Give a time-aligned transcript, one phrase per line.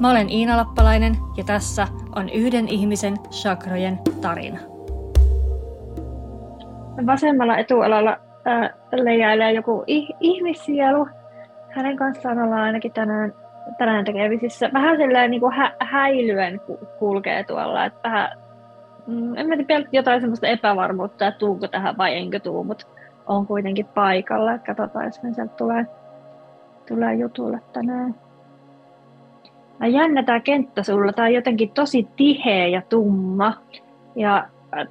[0.00, 1.86] Mä olen Iina Lappalainen ja tässä
[2.16, 4.58] on yhden ihmisen chakrojen tarina.
[7.06, 11.08] Vasemmalla etualalla äh, leijailee joku ih- ihmissielu.
[11.70, 13.34] Hänen kanssaan ollaan ainakin tänään,
[13.78, 14.70] tänään tekemisissä.
[14.72, 16.60] Vähän sellainen niin kuin hä- häilyen
[16.98, 17.84] kulkee tuolla.
[17.84, 18.28] Että vähän,
[19.06, 22.86] mm, en mä tiedä, jotain semmoista epävarmuutta, että tuunko tähän vai enkö tuu, mutta
[23.26, 24.58] on kuitenkin paikalla.
[24.58, 25.86] Katsotaan, jos me sieltä tulee,
[26.88, 28.27] tulee jutulle tänään.
[29.80, 31.12] Mä jännä tää kenttä sulla.
[31.12, 33.54] Tää on jotenkin tosi tiheä ja tumma.
[34.16, 34.86] Ja äh,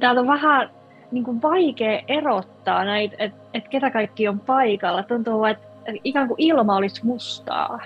[0.00, 0.70] täältä on vähän
[1.12, 5.02] niin kuin vaikea erottaa näitä, että et ketä kaikki on paikalla.
[5.02, 5.66] Tuntuu, että
[6.04, 7.80] ikään kuin ilma olisi mustaa.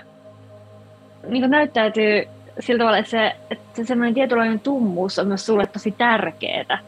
[1.27, 2.27] Niin kuin näyttäytyy
[2.59, 6.79] sillä tavalla, että se, että se semmoinen tietynlainen tummuus on myös sulle tosi tärkeää.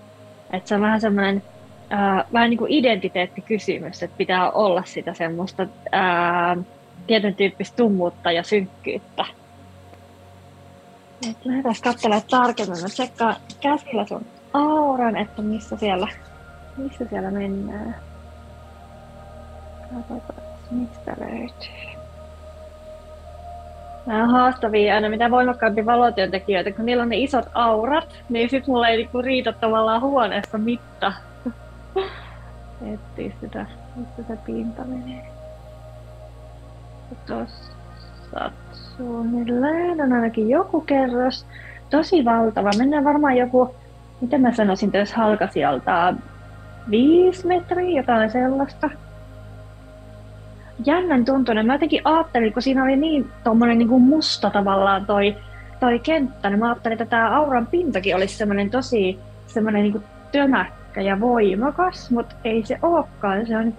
[0.53, 1.43] Että se on vähän semmoinen
[1.93, 5.63] äh, vähän niin kuin identiteettikysymys, että pitää olla sitä semmoista
[5.93, 6.65] äh,
[7.07, 9.25] tietyn tyyppistä tummuutta ja synkkyyttä.
[11.29, 12.81] Et lähdetään katselemaan tarkemmin.
[12.81, 16.07] Mä tsekkaan käsillä sun auran, että missä siellä,
[16.77, 17.95] missä siellä mennään.
[19.81, 20.41] Katsotaan,
[20.71, 22.01] mistä löytyy.
[24.05, 28.67] Nämä on haastavia aina, mitä voimakkaampi valotyöntekijöitä, kun niillä on ne isot aurat, niin sit
[28.67, 31.13] mulla ei niinku riitä tavallaan huoneessa mitta.
[32.93, 35.31] Etsiä sitä, mistä se pinta menee.
[37.27, 38.51] Tossa
[38.97, 41.45] suunnilleen on ainakin joku kerros.
[41.89, 42.69] Tosi valtava.
[42.77, 43.75] Mennään varmaan joku,
[44.21, 46.13] miten mä sanoisin, jos halkasijalta
[46.89, 48.89] viisi metriä, jotain sellaista.
[50.85, 51.65] Jännän tuntunen.
[51.65, 55.35] Mä jotenkin ajattelin, kun siinä oli niin tommonen niin kuin musta tavallaan toi,
[55.79, 61.01] toi kenttä, niin mä ajattelin, että tämä auran pintakin olisi semmoinen tosi semmoinen niin tömäkkä
[61.01, 63.47] ja voimakas, mutta ei se olekaan.
[63.47, 63.75] Se on niin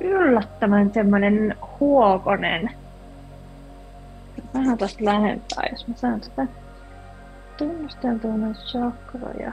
[0.00, 2.70] yllättävän semmoinen huokonen
[4.54, 6.46] vähän tästä lähempää, jos mä saan tätä
[7.56, 9.52] tunnusteltua näitä chakroja.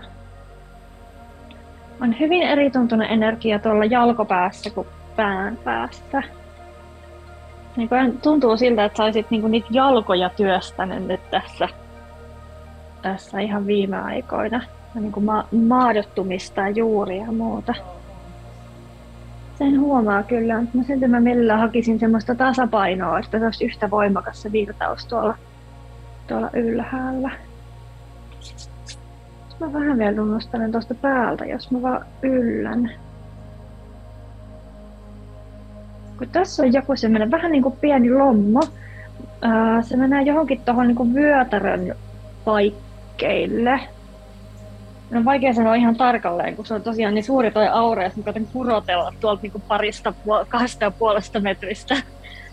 [2.02, 6.24] On hyvin erituntunen energia tuolla jalkopäässä kuin pään päästä.
[7.76, 7.90] Niin
[8.22, 11.68] tuntuu siltä, että saisit niinku niitä jalkoja työstänyt nyt tässä,
[13.02, 14.62] tässä ihan viime aikoina.
[14.96, 17.74] Niin ma- maadottumista ja juuria ja muuta.
[19.60, 24.42] Sen huomaa kyllä, mutta silti mä millään hakisin semmoista tasapainoa, että se olisi yhtä voimakas
[24.42, 25.36] se virtaus tuolla,
[26.28, 27.32] tuolla ylhäällä.
[29.60, 32.92] Mä vähän vielä tunnustelen tuosta päältä, jos mä vaan yllän.
[36.18, 38.62] Kun tässä on joku semmoinen vähän niin kuin pieni lommo,
[39.82, 41.96] se menee johonkin tuohon niin vyötärön
[42.46, 43.80] paikkeille
[45.18, 48.24] on vaikea sanoa ihan tarkalleen, kun se on tosiaan niin suuri toi aura, ja mä
[48.24, 50.14] koitan kurotella tuolta niin parista,
[50.50, 51.96] kahdesta ja puolesta metristä.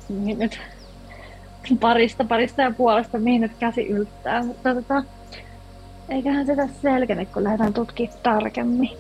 [0.09, 0.61] Niin nyt
[1.81, 4.43] parista, parista ja puolesta, mihin nyt käsi yltää.
[4.43, 5.03] Mutta tota,
[6.09, 8.91] eiköhän sitä selkene, kun lähdetään tutkimaan tarkemmin.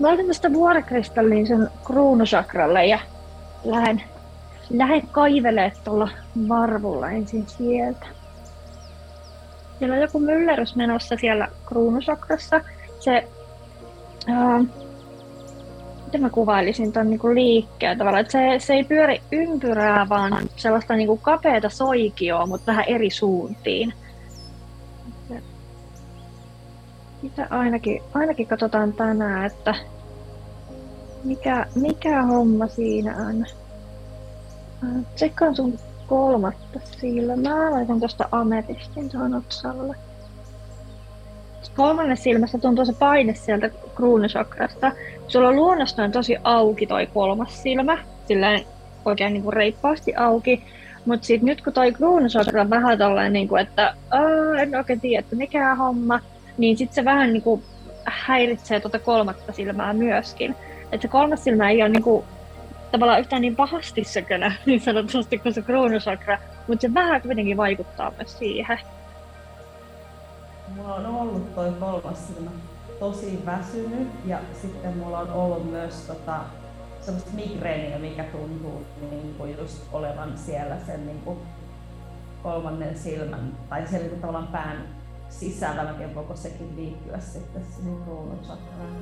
[0.00, 2.98] Mä otan tästä vuorekristalliin sen kruunusakralle ja
[3.64, 4.02] lähden,
[4.70, 6.08] lähden kaivelemaan tuolla
[6.48, 8.06] varvulla ensin sieltä.
[9.78, 12.60] Siellä on joku myllerys menossa siellä kruunusakrassa.
[13.00, 13.28] Se,
[14.26, 14.64] ää,
[16.04, 20.94] miten mä kuvailisin ton niinku liikkeen tavalla, että se, se ei pyöri ympyrää, vaan sellaista
[20.94, 23.94] niinku kapeata soikioa, mutta vähän eri suuntiin.
[27.22, 29.74] Mitä ainakin, ainakin katsotaan tänään, että
[31.24, 33.46] mikä, mikä homma siinä on.
[35.14, 37.70] Tsekkaan sun kolmatta silmää.
[37.70, 39.96] Laitan tuosta ametistin tuohon otsalle.
[41.76, 44.92] Kolmannessa silmässä tuntuu se paine sieltä kruunusakrasta.
[45.28, 47.98] Sulla on luonnostaan tosi auki toi kolmas silmä,
[48.28, 48.64] silleen
[49.04, 50.64] oikein niin kuin reippaasti auki.
[51.04, 53.94] Mutta sitten nyt kun toi kruunusakra on vähän tolleen, niin kuin, että
[54.62, 56.20] en oikein tiedä, että mikä homma,
[56.58, 57.62] niin sitten se vähän niin kuin
[58.04, 60.54] häiritsee tuota kolmatta silmää myöskin.
[60.92, 62.24] Että se kolmas silmä ei ole niin kuin
[62.90, 66.38] tavallaan yhtään niin pahasti sökönä niin sanotusti kuin se kruunusakra,
[66.68, 68.78] mutta se vähän kuitenkin vaikuttaa myös siihen.
[70.76, 72.50] Mulla on ollut toi kolmas silmä
[73.00, 76.40] tosi väsynyt ja sitten mulla on ollut myös tota,
[77.00, 81.38] semmoista migreeniä, mikä tuntuu niin kuin just olevan siellä sen niin kuin
[82.42, 84.88] kolmannen silmän, tai siellä niin tavallaan pään
[85.28, 88.92] sisällä voiko sekin liittyä sitten siihen kruunusakraan.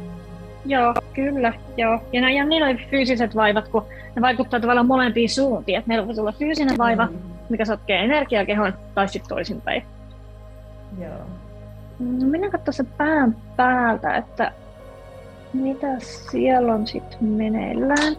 [0.64, 2.00] Joo, kyllä, joo.
[2.12, 3.84] Ja, no, ja niin oli fyysiset vaivat, kun
[4.16, 5.78] ne vaikuttaa tavallaan molempiin suuntiin.
[5.78, 7.18] Että meillä voi tulla fyysinen vaiva, mm.
[7.48, 9.82] mikä sotkee energiakehon, tai sitten toisinpäin.
[11.00, 11.26] Joo.
[11.98, 14.52] No minä katsoin se pään päältä, että
[15.52, 18.16] mitä siellä on sitten meneillään.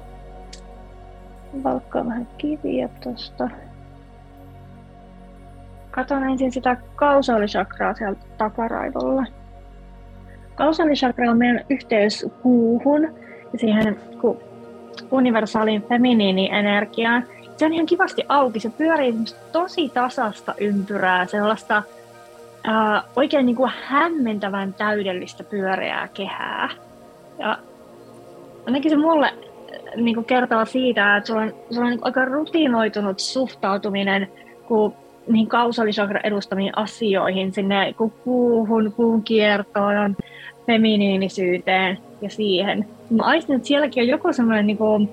[1.63, 3.49] Valkkaa vähän kiviä tosta.
[5.91, 9.25] Katon ensin sitä kausaalisakraa sieltä takaraivolla.
[10.57, 13.01] Kausaalisakra on meidän yhteys kuuhun
[13.53, 13.99] ja siihen
[15.11, 17.23] universaaliin feminiini-energiaan.
[17.57, 18.59] Se on ihan kivasti auki.
[18.59, 19.13] Se pyörii
[19.51, 21.83] tosi tasasta ympyrää, sellaista
[22.63, 26.69] ää, oikein niin kuin hämmentävän täydellistä pyöreää kehää.
[27.39, 27.57] Ja
[28.65, 29.33] ainakin se mulle
[29.95, 34.27] niin kuin kertoo siitä, että sulla on, sulla on niin aika rutinoitunut suhtautuminen
[34.67, 34.93] kun
[35.27, 40.15] niihin kausalisakran edustamiin asioihin, sinne kuuhun, kuun kiertoon,
[40.67, 42.87] feminiinisyyteen ja siihen.
[43.09, 45.09] Mä aistin, että sielläkin on joku semmoinen niin kuin,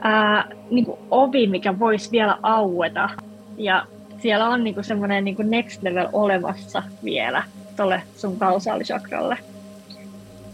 [0.00, 3.10] ää, niin kuin ovi, mikä voisi vielä aueta.
[3.56, 3.86] Ja
[4.18, 7.42] siellä on niin kuin semmoinen niin next level olemassa vielä
[7.76, 9.38] tuolle sun kausaalisakralle.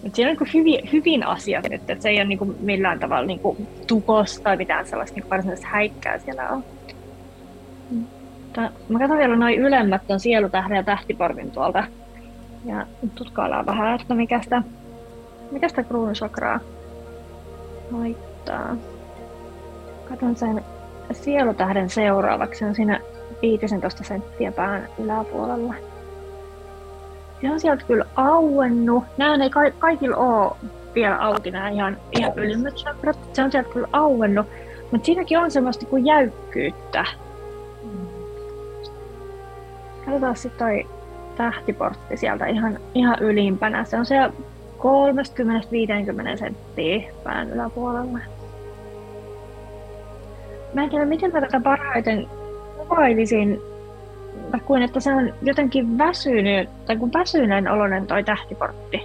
[0.02, 3.26] Mutta siinä on niin hyvin, hyvin asiat nyt, että se ei ole niin millään tavalla
[3.26, 6.64] niin kuin tukos tai mitään sellaista niin varsinaista häikkää siellä on.
[8.88, 11.84] Mä katson vielä noin ylemmät on sielutähden ja tähtiporvin tuolta.
[12.64, 14.62] Ja tutkaillaan vähän, että mikä sitä,
[15.50, 16.60] mikä sitä kruunusakraa
[17.90, 18.76] laittaa.
[20.08, 20.64] Katon sen
[21.12, 22.58] sielutähden seuraavaksi.
[22.58, 23.00] Se on siinä
[23.42, 25.74] 15 senttiä pään yläpuolella.
[27.40, 29.04] Se on sieltä kyllä auennut.
[29.16, 30.56] Nämä ei ka- kaikilla ole
[30.94, 33.18] vielä auki nämä ihan, ihan ylimmät chakrat.
[33.32, 34.46] Se on sieltä kyllä auennut.
[34.92, 37.04] Mutta siinäkin on semmoista kuin jäykkyyttä.
[40.04, 40.86] Katsotaan sitten toi
[41.36, 43.84] tähtiportti sieltä ihan, ihan ylimpänä.
[43.84, 44.32] Se on siellä
[46.34, 48.18] 30-50 senttiä pään yläpuolella.
[50.74, 52.26] Mä en tiedä, miten mä tätä parhaiten
[52.78, 53.60] kuvailisin,
[54.66, 59.02] kuin että se on jotenkin väsynyt, tai kuin väsyneen oloinen toi tähtiportti.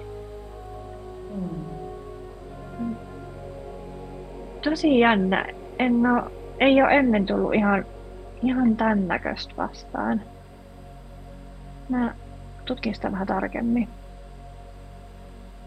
[4.63, 5.45] Tosi jännä.
[5.79, 7.85] En oo, ei ole ennen tullut ihan,
[8.43, 10.21] ihan tän näköistä vastaan.
[11.89, 12.13] Mä
[12.65, 13.89] tutkin sitä vähän tarkemmin.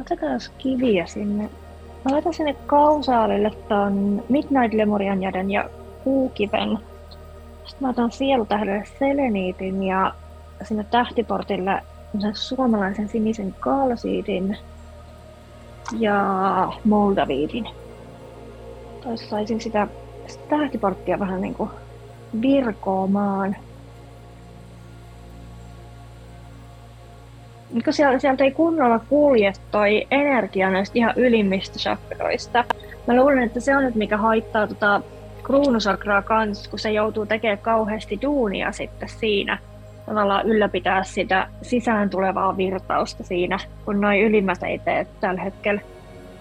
[0.01, 1.51] Otetaan kiviä sinne.
[2.05, 5.71] Mä laitan sinne kausaalille ton Midnight Lemurian jäden ja
[6.05, 6.79] kuukiven.
[7.65, 10.15] Sitten mä otan sielutähdelle seleniitin ja
[10.63, 11.83] sinne tähtiportille
[12.19, 14.57] sen suomalaisen sinisen kalsiitin
[15.99, 17.69] ja moldaviitin.
[19.03, 19.89] Toisaalta saisin sitä,
[20.49, 21.71] tähtiporttia vähän niinku
[22.43, 23.57] virkoamaan.
[27.85, 32.65] Kun niinku sieltä, ei kunnolla kulje toi energia näistä ihan ylimmistä chakroista.
[33.07, 35.01] Mä luulen, että se on nyt mikä haittaa tota
[35.43, 39.59] kruunusakraa kans, kun se joutuu tekemään kauheasti duunia sitten siinä.
[40.07, 45.81] Tavallaan ylläpitää sitä sisään tulevaa virtausta siinä, kun noin ylimmät ei tee tällä hetkellä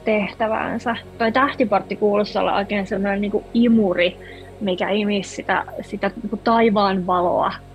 [0.05, 0.95] tehtäväänsä.
[1.17, 4.17] Toi tähtiportti kuuluisi olla oikein sellainen niin imuri,
[4.61, 7.66] mikä imisi sitä, sitä niin taivaan valoa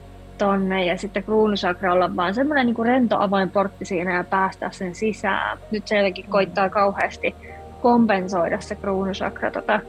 [0.42, 4.94] tonne ja sitten kruunusakra on vaan semmoinen niin rento avoin portti siinä ja päästä sen
[4.94, 5.58] sisään.
[5.70, 7.34] Nyt se jotenkin koittaa kauheasti
[7.82, 9.80] kompensoida se kruunusakra tota,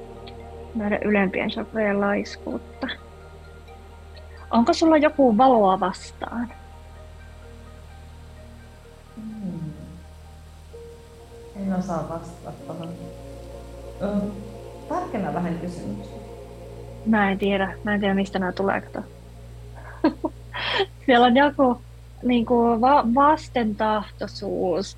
[0.76, 2.88] näiden ylempien sakrojen laiskuutta.
[4.52, 6.54] Onko sulla joku valoa vastaan?
[9.16, 9.72] Hmm.
[11.56, 12.74] En osaa vastata.
[14.90, 16.18] Tarkenna vähän kysymyksiä.
[17.06, 17.74] Mä en tiedä.
[17.84, 18.84] Mä en tiedä, mistä nämä tulee.
[21.06, 21.82] Siellä on joku
[22.24, 24.98] niin kuin va- vastentahtoisuus.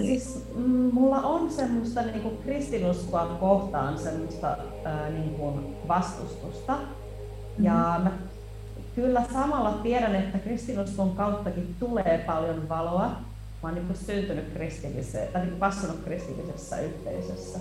[0.00, 6.72] Siis, mm, mulla on semmoista niin kuin kristinuskoa kohtaan semmoista ää, niin kuin vastustusta.
[6.72, 7.64] Mm-hmm.
[7.64, 8.10] Ja mä
[8.94, 13.08] kyllä samalla tiedän, että kristinuskon kauttakin tulee paljon valoa.
[13.62, 17.58] Mä oon niin kuin syntynyt kristilliseen, tai niin kuin kasvanut kristillisessä yhteisössä.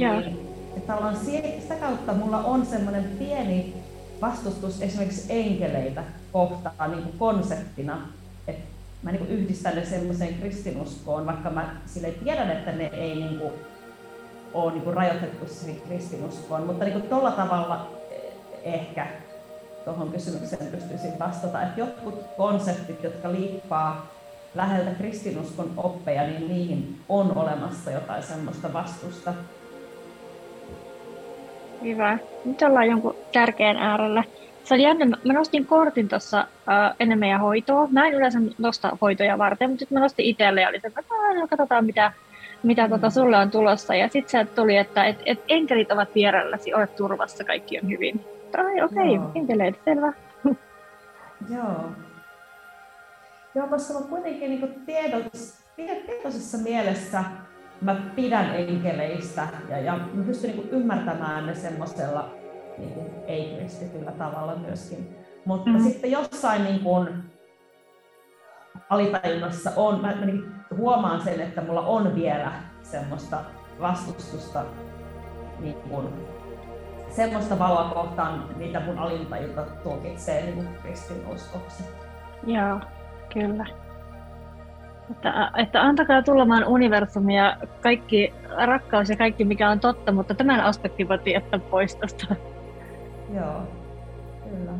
[0.00, 0.24] Yeah.
[0.24, 0.36] Niin,
[0.78, 3.74] että sitä kautta mulla on semmoinen pieni
[4.20, 6.04] vastustus esimerkiksi enkeleitä
[6.36, 7.98] kohtaan niin kuin konseptina.
[8.48, 8.56] Et
[9.02, 13.38] mä niin kuin yhdistän ne semmoiseen kristinuskoon, vaikka mä sille tiedän, että ne ei niin
[13.38, 13.52] kuin,
[14.54, 19.06] ole niin kuin rajoitettu siihen kristinuskoon, mutta niin kuin tolla tavalla eh, ehkä
[19.84, 24.06] tuohon kysymykseen pystyisin vastata, että jotkut konseptit, jotka liippaa
[24.54, 29.34] läheltä kristinuskon oppeja, niin niihin on olemassa jotain semmoista vastusta.
[31.82, 32.18] Hyvä.
[32.44, 34.24] Nyt ollaan jonkun tärkeän äärellä.
[34.66, 35.06] Se oli jännä.
[35.24, 37.88] Mä nostin kortin tuossa uh, ennen meidän hoitoa.
[37.90, 41.00] Mä en yleensä nosta hoitoja varten, mutta sitten mä nostin itselle ja oli se, että
[41.34, 42.12] no, katsotaan mitä,
[42.62, 42.90] mitä mm.
[42.90, 43.94] tota sulle on tulossa.
[43.94, 48.24] Ja sitten se tuli, että et, et enkelit ovat vierelläsi, olet turvassa, kaikki on hyvin.
[48.58, 50.12] Ai okei, okay, enkeleitä, selvä.
[51.54, 51.90] Joo.
[53.54, 57.24] Joo, koska mä kuitenkin niin tiedos, tietoisessa mielessä
[57.80, 62.45] mä pidän enkeleistä ja, ja mä pystyn niin ymmärtämään ne semmoisella
[62.78, 65.16] niin ei-kristityllä tavalla myöskin.
[65.44, 65.80] Mutta mm.
[65.80, 67.08] sitten jossain niin kuin,
[68.90, 70.44] alitajunnassa on, mä, mä niin
[70.76, 72.52] huomaan sen, että mulla on vielä
[72.82, 73.38] semmoista
[73.80, 74.64] vastustusta
[75.58, 76.08] niin kuin,
[77.10, 81.84] semmoista valoa kohtaan, mitä mun alintajunta tulkitsee niin kristinuskoksi.
[82.46, 82.80] Joo,
[83.32, 83.66] kyllä.
[85.10, 91.08] Että, että antakaa tulemaan universumia kaikki rakkaus ja kaikki mikä on totta, mutta tämän aspektin
[91.08, 92.36] voitiin jättää pois tästä.
[93.34, 93.62] Joo,
[94.44, 94.72] kyllä.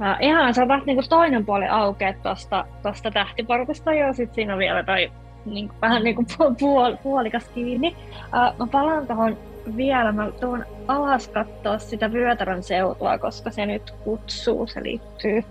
[0.00, 4.58] Ja ihan sä vähän niin toinen puoli aukeaa tuosta tosta tähtiporukasta ja sitten siinä on
[4.58, 5.12] vielä toi
[5.44, 6.26] niin kuin, vähän niin kuin
[6.60, 7.96] puol, puolikas kiinni.
[8.16, 9.38] Uh, mä palaan tuohon
[9.76, 15.44] vielä, mä tuon alas katsoa sitä Vyötärön seutua, koska se nyt kutsuu, se liittyy,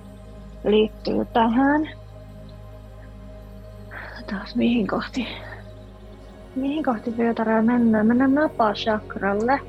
[0.63, 1.89] liittyy tähän.
[4.29, 5.27] Taas mihin kohti?
[6.55, 8.07] Mihin kohti Vyötäröä mennään?
[8.07, 9.59] Mennään Napa-chakralle.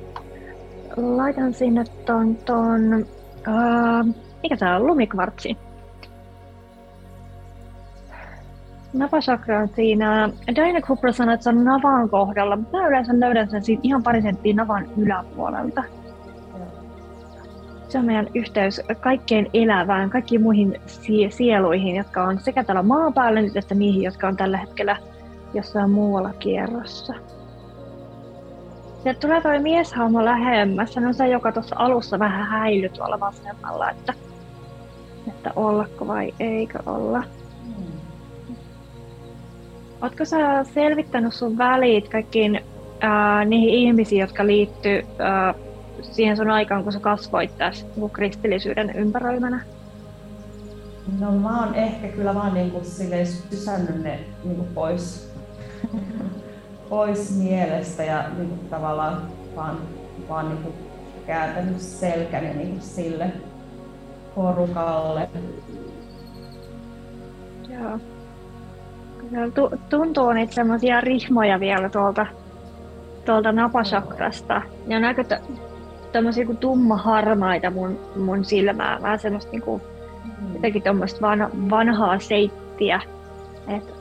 [1.00, 3.06] Laitan sinne ton, ton
[3.48, 5.56] uh, mikä tää on, lumikvartsi.
[8.92, 13.50] Napasakra on siinä, Diana Cooper sanoi, että se on navan kohdalla, mutta mä yleensä löydän
[13.50, 15.84] sen siitä ihan pari senttiä navan yläpuolelta.
[17.88, 20.80] Se on meidän yhteys kaikkeen elävään, kaikkiin muihin
[21.30, 24.96] sieluihin, jotka on sekä täällä maan päällä että niihin, jotka on tällä hetkellä
[25.54, 27.14] jossain muualla kierrossa.
[29.02, 30.94] Sieltä tulee toi mieshahmo lähemmäs.
[30.94, 34.14] Se on se, joka tuossa alussa vähän häily tuolla vasemmalla, että,
[35.28, 37.22] että ollako vai eikö olla.
[40.00, 42.60] Oletko sä selvittänyt sun välit kaikkiin
[43.00, 45.54] ää, niihin ihmisiin, jotka liittyy ää,
[46.02, 49.64] siihen sun aikaan, kun sä kasvoit tässä niin kristillisyyden ympäröimänä?
[51.20, 52.80] No mä oon ehkä kyllä vaan niinku
[53.50, 55.32] sysännyt ne niinku pois,
[56.90, 59.22] pois mielestä ja niinku tavallaan
[59.56, 59.78] vaan,
[60.28, 60.72] vaan niinku
[61.26, 63.32] kääntänyt selkäni niinku sille
[64.34, 65.28] porukalle.
[67.68, 67.98] Joo
[69.90, 72.26] tuntuu niitä semmoisia rihmoja vielä tuolta,
[73.24, 74.62] tuolta napasakrasta.
[74.86, 75.24] Ne on aika
[76.12, 78.98] tämmöisiä kuin tumma harmaita mun, mun silmää.
[79.02, 79.80] Vähän semmoista niinku,
[80.24, 80.54] mm.
[80.54, 83.00] jotenkin tuommoista vanha, vanhaa seittiä.
[83.68, 83.99] Et,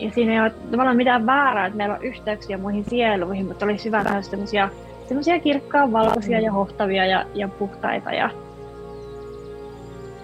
[0.00, 3.84] ja siinä ei ole tavallaan mitään väärää, että meillä on yhteyksiä muihin sieluihin, mutta olisi
[3.84, 4.68] hyvä nähdä semmoisia
[5.08, 8.12] semmoisia kirkkaan valkoisia ja hohtavia ja, ja puhtaita.
[8.12, 8.30] Ja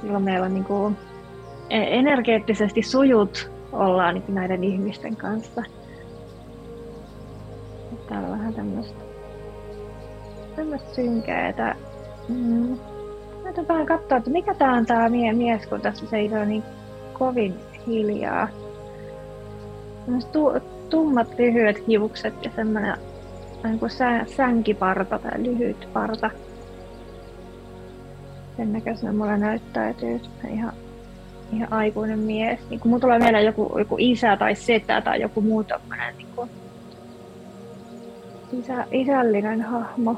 [0.01, 0.97] silloin meillä on niin kuin,
[1.71, 5.63] E- energeettisesti sujut ollaan niin näiden ihmisten kanssa.
[8.09, 9.05] Täällä on vähän tämmöistä
[10.57, 11.75] tämmöistä synkeetä.
[12.29, 12.79] Mm.
[13.45, 16.63] Mä vähän katsoa, että mikä tää on tää mie- mies, kun tässä seisoo niin
[17.13, 17.55] kovin
[17.87, 18.49] hiljaa.
[20.33, 22.97] Tu- tummat lyhyet hiukset ja semmoinen
[23.79, 26.31] kuin sä- sänkiparta tai lyhyt parta.
[28.57, 30.21] Sen näköisenä mulle näyttäytyy
[30.51, 30.73] ihan
[31.53, 32.61] ihan aikuinen mies.
[32.71, 36.29] Niin kun mun tulee mieleen joku, joku isä tai setä tai joku muu tämmöinen niin
[36.37, 36.51] kuin
[38.53, 40.17] isä, isällinen hahmo.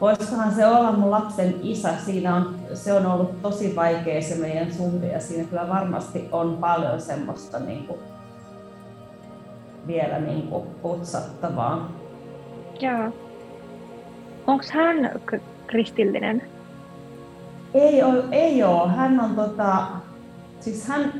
[0.00, 1.96] Voisikohan se olla mun lapsen isä?
[2.04, 6.56] Siinä on, se on ollut tosi vaikea se meidän suhde ja siinä kyllä varmasti on
[6.56, 8.00] paljon semmoista niin kuin,
[9.92, 11.92] vielä niin kuin, putsattavaa.
[12.80, 13.12] Joo.
[14.46, 15.20] Onko hän
[15.66, 16.42] kristillinen?
[17.74, 18.88] Ei ole, ei ole.
[18.88, 19.86] Hän on tota,
[20.60, 21.12] siis hän,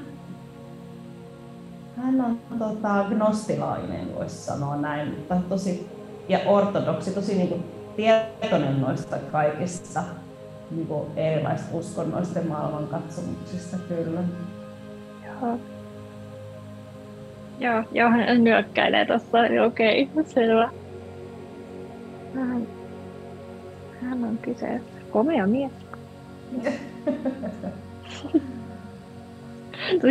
[1.96, 5.88] hän on tota, gnostilainen, voisi sanoa näin, mutta tosi,
[6.28, 7.64] ja ortodoksi, tosi niin kuin,
[7.96, 10.02] tietoinen noista kaikista
[10.70, 14.20] niin kuin erilaisista uskonnoista ja maailmankatsomuksista kyllä.
[15.26, 15.58] Joo.
[17.60, 20.70] Joo, joo hän nyökkäilee tuossa, niin okei, okay, selvä.
[22.34, 22.66] Hän,
[24.02, 25.00] hän on kyseessä.
[25.10, 25.72] Komea mies.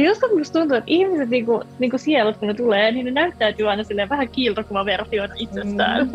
[0.05, 3.83] Joskus musta tuntuu, että ihmiset niinku, niinku sielut, kun ne tulee, niin ne näyttäytyy aina
[3.83, 6.07] silleen vähän kiiltokuvaversioina itsestään.
[6.07, 6.11] Mm.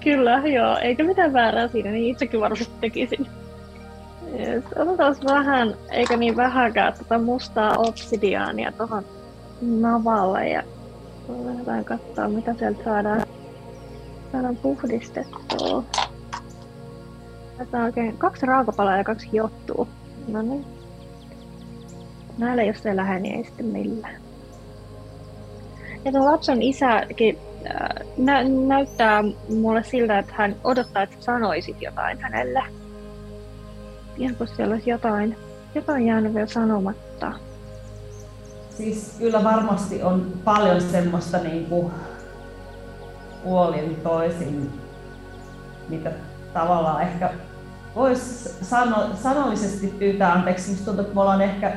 [0.00, 0.78] Kyllä, joo.
[0.78, 3.26] Eikä mitään väärää siinä, niin itsekin varmasti tekisin.
[4.38, 4.64] Yes.
[4.76, 9.04] Otetaan vähän, eikä niin vähäkään, tota mustaa obsidiaania tuohon
[9.62, 10.62] navalle ja
[11.44, 13.26] lähdetään katsoa, mitä sieltä saadaan.
[14.32, 15.84] Täällä on puhdistettu.
[17.58, 19.86] Tätä oikein kaksi raakapalaa ja kaksi hiottua.
[20.28, 20.64] No niin.
[22.38, 24.16] Näillä jos se lähde, niin ei sitten millään.
[26.04, 32.20] Ja tuon lapsen isäkin äh, nä- näyttää mulle siltä, että hän odottaa, että sanoisit jotain
[32.20, 32.62] hänelle.
[34.38, 35.36] Kun siellä olisi jotain,
[35.74, 37.32] jotain jäänyt vielä sanomatta.
[38.76, 41.92] Siis kyllä varmasti on paljon semmoista niin kuin
[43.44, 44.80] puolin toisin,
[45.88, 46.10] mitä
[46.52, 47.30] tavallaan ehkä
[47.94, 50.70] voisi sano, sanollisesti pyytää anteeksi.
[50.70, 51.72] Musta tuntuu, että me ollaan ehkä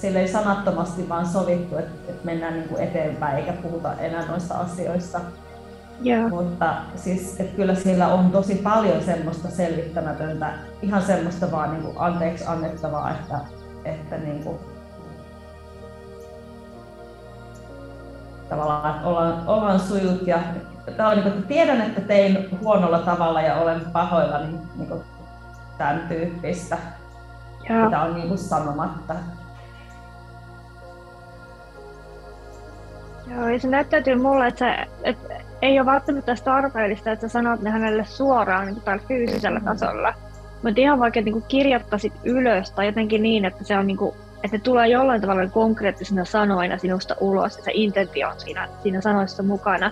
[0.00, 5.20] silleen sanattomasti vaan sovittu, että, että mennään niin kuin eteenpäin eikä puhuta enää noista asioista.
[6.06, 6.30] Yeah.
[6.30, 11.96] Mutta siis, että kyllä siellä on tosi paljon semmoista selvittämätöntä, ihan semmoista vaan niin kuin
[11.98, 13.38] anteeksi annettavaa, että,
[13.84, 14.58] että niin kuin
[18.48, 20.38] tavallaan, että ollaan, ollaan sujut ja
[20.98, 25.02] on, niin kuin, että tiedän, että tein huonolla tavalla ja olen pahoilla, niin, niin kuin,
[25.78, 26.78] tämän tyyppistä,
[27.68, 29.14] Ja, mitä on niin kuin sanomatta.
[33.26, 37.70] joo, ja se näyttäytyy mulle, että, että ei ole välttämättä tarpeellista, että sä sanot ne
[37.70, 40.14] hänelle suoraan niin tällä fyysisellä tasolla.
[40.62, 44.14] Mutta ihan vaikka niin kuin kirjoittaisit ylös tai jotenkin niin, että se on niin kuin,
[44.44, 49.00] että ne tulee jollain tavalla konkreettisina sanoina sinusta ulos ja se intentio on siinä, siinä
[49.00, 49.90] sanoissa mukana.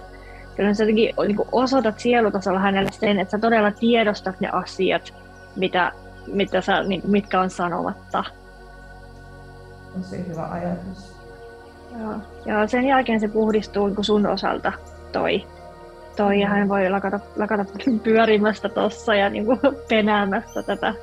[0.56, 5.14] Kyllä sä jotenkin niin kuin osoitat sielutasolla hänelle sen, että sä todella tiedostat ne asiat,
[5.56, 5.92] mitä,
[6.26, 8.24] mitä sä, niin, mitkä on sanomatta.
[9.94, 11.20] Tosi hyvä ajatus.
[12.00, 12.14] Joo.
[12.46, 14.72] Ja sen jälkeen se puhdistuu niin kuin sun osalta
[15.12, 15.46] toi,
[16.16, 17.64] toi ja hän voi lakata, lakata
[18.04, 20.94] pyörimästä tossa ja niin kuin penäämästä tätä,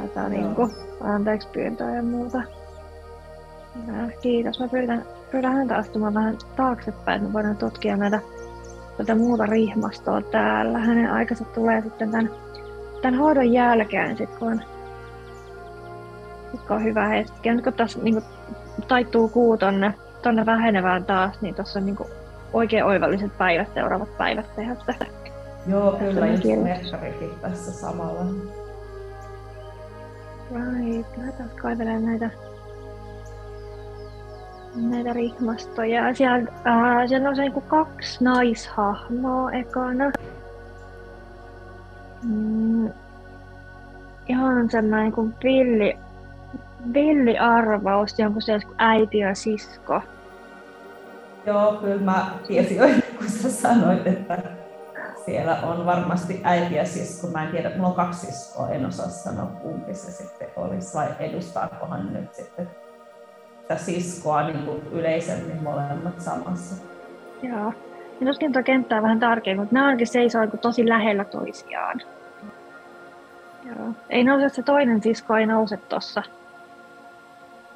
[0.00, 0.70] tätä niin kuin,
[1.00, 2.42] anteeksi pyyntöä ja muuta.
[3.86, 4.60] Hyvä, kiitos.
[4.60, 8.20] Mä pyydän, pyydän häntä astumaan vähän taaksepäin, että me voidaan tutkia näitä,
[8.96, 10.78] tätä muuta rihmastoa täällä.
[10.78, 12.30] Hänen aikansa tulee sitten tämän,
[13.02, 14.62] tämän hoidon jälkeen, sit kun, on,
[16.50, 17.48] sit kun on hyvä hetki.
[17.48, 18.24] Ja nyt kun tässä niin kuin,
[18.88, 22.08] taittuu kuu tonne, tonne vähenevään taas, niin tuossa on niin kuin,
[22.52, 25.06] oikein oivalliset päivät, seuraavat päivät tehdä tätä.
[25.66, 26.44] Joo, kyllä, just
[27.40, 28.24] tässä samalla.
[30.54, 32.30] Right, lähdetään kaivelemaan näitä,
[34.74, 36.14] näitä rihmastoja.
[36.14, 40.10] Siellä, äh, siellä on se niinku kaksi naishahmoa ekana.
[42.22, 42.90] Mm,
[44.28, 45.98] ihan semmoinen kuin villi,
[46.94, 50.02] villi arvaus, jonkun kuin äiti ja sisko.
[51.46, 52.84] Joo, kyllä mä tiesin jo,
[53.18, 54.38] kun sä sanoit, että
[55.24, 57.26] siellä on varmasti äiti ja sisko.
[57.26, 61.08] Mä en tiedä, mulla on kaksi siskoa, en osaa sanoa kumpi se sitten olisi, vai
[61.18, 62.68] edustaakohan nyt sitten
[63.62, 66.84] sitä siskoa niin kuin yleisemmin molemmat samassa.
[67.42, 67.72] Joo.
[68.20, 72.02] Ja tuskin tuo kenttää vähän tarkemmin, mutta nämä ainakin seisoo niinku tosi lähellä toisiaan.
[73.64, 73.88] Joo.
[74.10, 76.22] Ei nouse se toinen sisko, ei nouse tuossa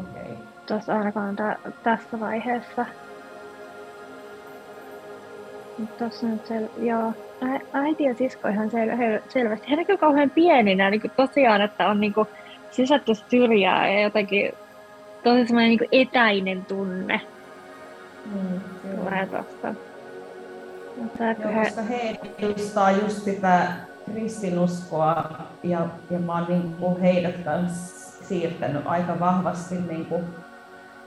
[0.01, 0.23] Okei.
[0.23, 0.37] Okay.
[0.67, 2.87] tuossa ainakaan tä, tässä vaiheessa.
[5.79, 7.13] Mutta Tuossa nyt sel, joo.
[7.43, 9.71] Ä, äiti ja sisko ihan sel, hel, selvästi.
[9.71, 12.29] He näkyy kauhean pieninä, niin kuin tosiaan, että on niin kuin
[12.71, 14.53] sysätty syrjää ja jotenkin
[15.25, 17.21] tosi semmoinen niin kuin etäinen tunne
[18.35, 18.61] Mm,
[18.97, 19.75] tulee tuosta.
[20.97, 23.67] Mutta Joo, he, koska he edustaa just sitä
[24.13, 25.25] kristinuskoa
[25.63, 30.25] ja, ja mä oon niin kuin heidät kanssa siirtänyt aika vahvasti niin kuin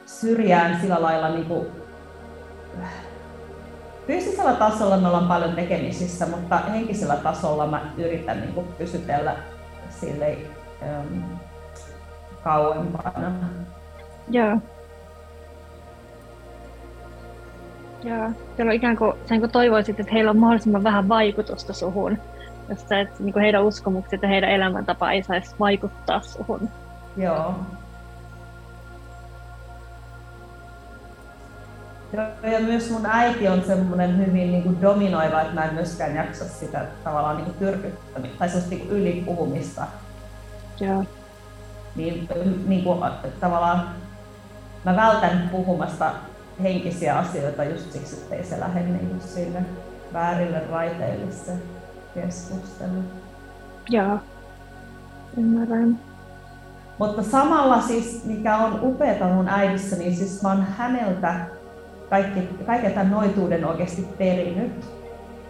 [0.05, 1.67] syrjään sillä lailla niin kuin,
[4.07, 9.35] fyysisellä tasolla me ollaan paljon tekemisissä, mutta henkisellä tasolla mä yritän niin kuin pysytellä
[9.89, 10.37] sille
[10.83, 11.23] ähm,
[12.43, 13.31] kauempana.
[14.29, 14.57] Joo.
[18.03, 18.31] Joo.
[18.55, 22.17] Siellä on ikään kuin, sen kuin toivoisit, että heillä on mahdollisimman vähän vaikutusta suhun.
[22.69, 26.69] Jos sä et, niin kuin heidän uskomukset ja heidän elämäntapa ei saisi vaikuttaa suhun.
[27.17, 27.55] Joo.
[32.13, 36.15] Joo, Ja myös mun äiti on semmoinen hyvin niin kuin dominoiva, että mä en myöskään
[36.15, 39.87] jaksa sitä tavallaan niin tyrkyttämistä tai sellaista niin ylipuhumista.
[40.79, 41.03] Joo.
[41.95, 42.29] Niin,
[42.67, 42.99] niin kuin,
[43.39, 43.89] tavallaan
[44.85, 46.11] mä vältän puhumasta
[46.63, 49.59] henkisiä asioita just siksi, että ei se lähde niin sille
[50.13, 51.51] väärille raiteille se
[52.13, 53.03] keskustelu.
[53.89, 54.19] Joo.
[55.37, 55.99] Ymmärrän.
[56.97, 61.35] Mutta samalla siis, mikä on upeata mun äidissä, niin siis mä oon häneltä
[62.09, 64.71] kaikki, kaiken tämän noituuden oikeasti perinyt.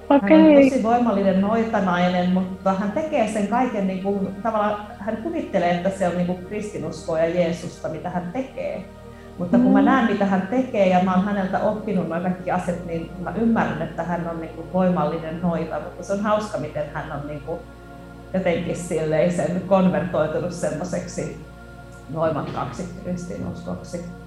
[0.09, 5.71] Hän on tosi voimallinen noitanainen, mutta hän tekee sen kaiken, niin kuin, tavallaan hän kuvittelee,
[5.71, 8.85] että se on niin kuin kristinuskoa ja Jeesusta, mitä hän tekee.
[9.37, 9.85] Mutta kun mä mm.
[9.85, 13.81] näen, mitä hän tekee ja mä oon häneltä oppinut noin kaikki asiat, niin mä ymmärrän,
[13.81, 17.41] että hän on niin kuin voimallinen noita, mutta se on hauska, miten hän on niin
[17.41, 17.59] kuin
[18.33, 21.45] jotenkin sen konvertoitunut semmoiseksi
[22.13, 24.18] voimakkaaksi kristinuskoksi.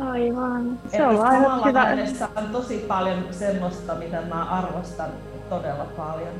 [0.00, 0.78] Aivan.
[0.88, 1.84] Se on aivan hyvä.
[1.84, 5.10] hänessä on tosi paljon semmoista, mitä mä arvostan
[5.48, 6.34] todella paljon.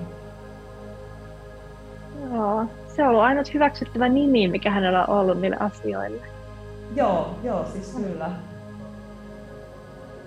[2.34, 6.22] Joo, se on ollut ainut hyväksyttävä nimi, mikä hänellä on ollut niille asioille.
[6.96, 8.30] Joo, joo, siis kyllä.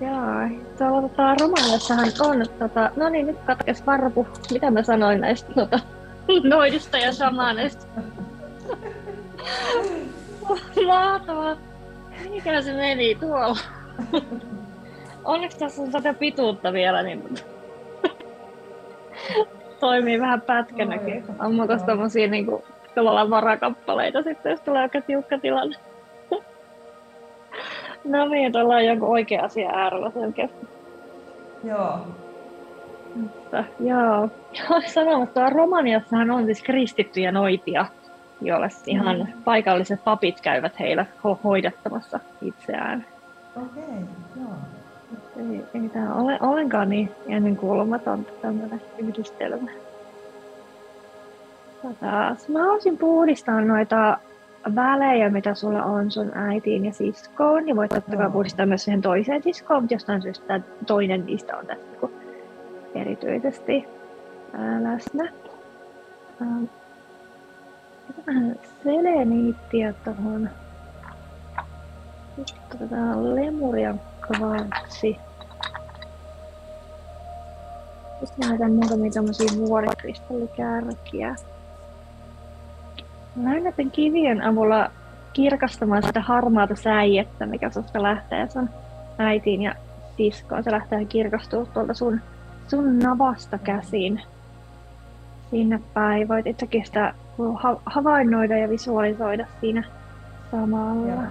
[0.01, 5.53] Joo, tuolla tota, romaaniassahan on, tota, no niin, nyt katkes varpu, mitä mä sanoin näistä
[5.53, 5.79] tota,
[6.49, 7.85] noidista ja shamaneista.
[10.87, 11.72] Mahtavaa.
[12.29, 13.57] Mikä se meni tuolla?
[15.23, 17.23] Onneksi tässä on tätä pituutta vielä, niin
[19.79, 21.23] toimii vähän pätkänäkin.
[21.39, 22.63] Ammuko tommosia niinku
[22.95, 25.77] tavallaan varakappaleita sitten, jos tulee aika tiukka tilanne.
[28.03, 30.67] no niin, tuolla on jonkun oikea asia äärellä selkeästi.
[31.63, 31.99] Joo.
[33.15, 34.29] Mutta, joo.
[34.93, 37.85] Sanomassa Romaniassahan on siis kristittyjä noitia,
[38.45, 39.43] joille ihan mm.
[39.43, 43.05] paikalliset papit käyvät heillä ho- hoidattamassa itseään.
[43.55, 44.03] Okei, okay,
[44.35, 44.53] joo.
[45.37, 49.71] Ei, ei tämä ole ollenkaan niin ennenkuulumatonta tämmöinen yhdistelmä.
[51.81, 54.17] Tota, mä haluaisin puhdistaa noita
[54.75, 59.01] välejä, mitä sulla on sun äitiin ja siskoon, niin voit totta kai puhdistaa myös siihen
[59.01, 62.11] toiseen siskoon, mutta jostain syystä toinen niistä on tässä niin
[62.93, 63.85] erityisesti
[64.81, 65.31] läsnä.
[68.83, 70.49] Seleniittiä tuohon.
[72.35, 75.17] Sitten otetaan lemurian kvartsi.
[78.19, 81.35] Sitten lähdetään muutamia tämmöisiä vuorikristallikärkiä.
[83.43, 84.91] Lähden näiden kivien avulla
[85.33, 88.69] kirkastamaan sitä harmaata säijettä, mikä susta lähtee sun
[89.17, 89.75] äitiin ja
[90.17, 90.63] siskoon.
[90.63, 92.21] Se lähtee kirkastua tuolta sun,
[92.67, 94.21] sun navasta käsin
[95.51, 96.27] sinne päin.
[96.27, 97.13] Voit itsekin sitä
[97.85, 99.83] havainnoida ja visualisoida siinä
[100.51, 101.11] samalla.
[101.11, 101.23] Joo.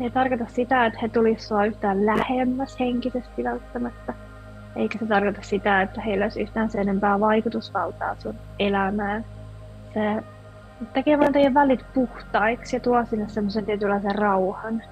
[0.00, 4.14] ei tarkoita sitä, että he tulisivat sua yhtään lähemmäs henkisesti välttämättä.
[4.76, 9.24] Eikä se tarkoita sitä, että heillä olisi yhtään sen enempää vaikutusvaltaa sun elämään
[9.94, 10.22] se
[10.92, 14.82] tekee vain teidän välit puhtaiksi ja tuo sinne semmoisen tietynlaisen rauhan.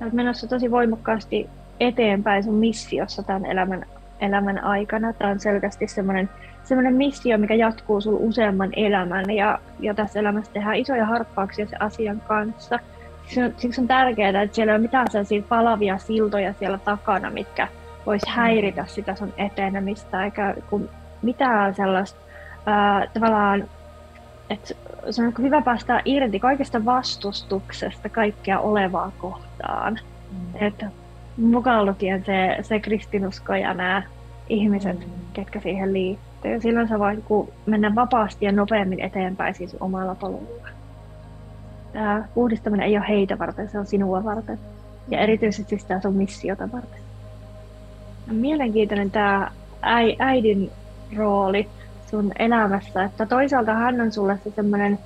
[0.00, 3.86] Olet menossa tosi voimakkaasti eteenpäin sun missiossa tämän elämän,
[4.20, 5.12] elämän aikana.
[5.12, 6.30] Tämä on selkeästi semmoinen,
[6.64, 11.82] semmoinen missio, mikä jatkuu sun useamman elämän ja, ja tässä elämässä tehdään isoja harppauksia sen
[11.82, 12.78] asian kanssa.
[13.22, 17.30] Siksi on, siksi on tärkeää, että siellä ei ole mitään sellaisia palavia siltoja siellä takana,
[17.30, 17.68] mitkä
[18.06, 20.88] vois häiritä sitä sun etenemistä, eikä kun
[21.22, 22.20] mitään sellaista
[22.66, 23.64] ää, tavallaan,
[24.50, 24.74] että
[25.10, 29.98] se on hyvä päästä irti kaikesta vastustuksesta kaikkea olevaa kohtaan.
[30.32, 30.66] Mm.
[30.66, 30.86] Että
[31.36, 34.02] mukaan lukien se, se kristinusko ja nämä
[34.48, 35.12] ihmiset, mm.
[35.32, 36.60] ketkä siihen liittyy.
[36.60, 37.24] Silloin sä voit
[37.66, 40.68] mennä vapaasti ja nopeammin eteenpäin siis omalla polulla.
[41.92, 44.58] Tämä puhdistaminen ei ole heitä varten, se on sinua varten.
[45.08, 47.00] Ja erityisesti sitä sun missiota varten.
[48.30, 49.50] Mielenkiintoinen tämä
[50.18, 50.70] äidin
[51.16, 51.68] rooli
[52.10, 53.04] sun elämässä.
[53.04, 54.98] Että toisaalta hän on sulle se semmoinen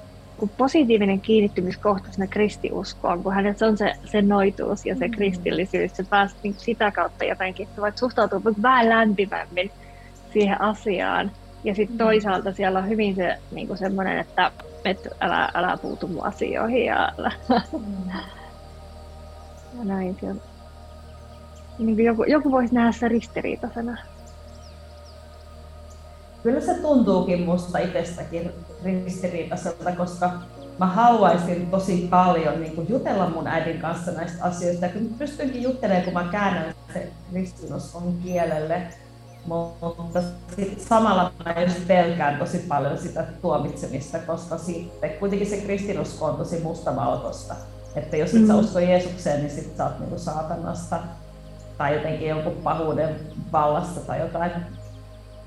[0.49, 5.15] positiivinen kiinnittymiskohta sinne kristiuskoon, kun hänessä on se, se noituus ja se mm.
[5.15, 9.71] kristillisyys, se pääset niin sitä kautta jotenkin, että voit suhtautua vähän lämpimämmin
[10.33, 11.31] siihen asiaan.
[11.65, 11.99] Ja sitten mm.
[11.99, 14.51] toisaalta siellä on hyvin se niin semmoinen, että
[14.85, 17.33] et älä, älä puutu mun asioihin ja, älä.
[17.73, 18.11] Mm.
[19.79, 20.17] ja näin.
[21.79, 23.99] Niin kuin joku, joku voisi nähdä se ristiriitaisena
[26.43, 28.51] kyllä se tuntuukin musta itsestäkin
[28.85, 30.33] ristiriitaiselta, koska
[30.79, 34.87] mä haluaisin tosi paljon niin kuin jutella mun äidin kanssa näistä asioista.
[34.87, 38.83] Ja kyllä pystynkin juttelemaan, kun mä käännän se kristinuskon kielelle.
[39.47, 40.23] Mutta
[40.57, 46.37] sit samalla mä just pelkään tosi paljon sitä tuomitsemista, koska sitten kuitenkin se kristinusko on
[46.37, 47.55] tosi mustavalkoista.
[47.97, 48.47] Että jos et mm.
[48.47, 50.99] sä usko Jeesukseen, niin sit sä oot niinku saatanasta
[51.79, 53.21] tai jotenkin jonkun pahuuden
[53.53, 54.53] vallassa tai jotain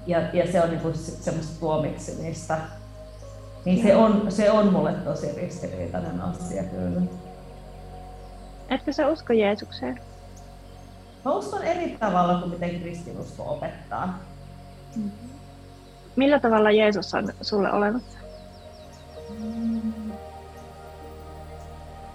[0.07, 2.57] ja, ja se on niinku semmoista tuomitsemista.
[3.65, 7.01] Niin se on, se on mulle tosi ristiriitainen asia kyllä.
[8.69, 9.99] Etkö sä usko Jeesukseen?
[11.25, 14.19] Mä uskon eri tavalla kuin miten kristinusko opettaa.
[14.95, 15.11] Mm-hmm.
[16.15, 18.17] Millä tavalla Jeesus on sulle olemassa?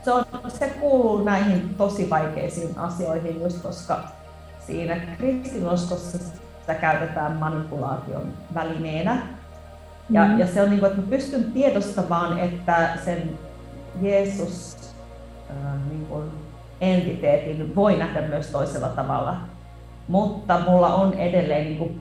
[0.04, 4.04] Se, on, se kuuluu näihin tosi vaikeisiin asioihin, just koska
[4.66, 6.18] siinä kristinuskossa
[6.68, 9.16] sitä käytetään manipulaation välineenä.
[10.10, 10.38] Ja, mm.
[10.38, 13.38] ja se on niin kuin, että mä pystyn tiedostamaan, että sen
[14.00, 14.76] Jeesus
[15.90, 16.30] niin kuin
[16.80, 19.36] entiteetin voi nähdä myös toisella tavalla.
[20.08, 22.00] Mutta mulla on edelleen niin kuin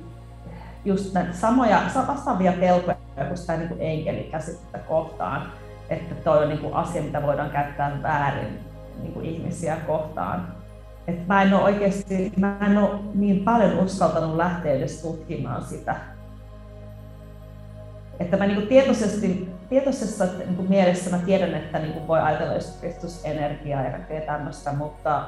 [0.85, 5.43] just näitä samoja, vastaavia pelkoja kuin sitä niin kuin enkelikäsitettä kohtaan,
[5.89, 8.59] että toi on niin kuin asia, mitä voidaan käyttää väärin
[9.01, 10.56] niin kuin ihmisiä kohtaan.
[11.07, 15.95] Et mä en ole oikeasti, mä en ole niin paljon uskaltanut lähteä edes tutkimaan sitä.
[18.19, 23.83] Että mä niin tietoisesti, tietoisessa niin mielessä mä tiedän, että niin voi ajatella just Kristusenergiaa
[23.83, 25.23] ja kaikkea tämmöistä, mutta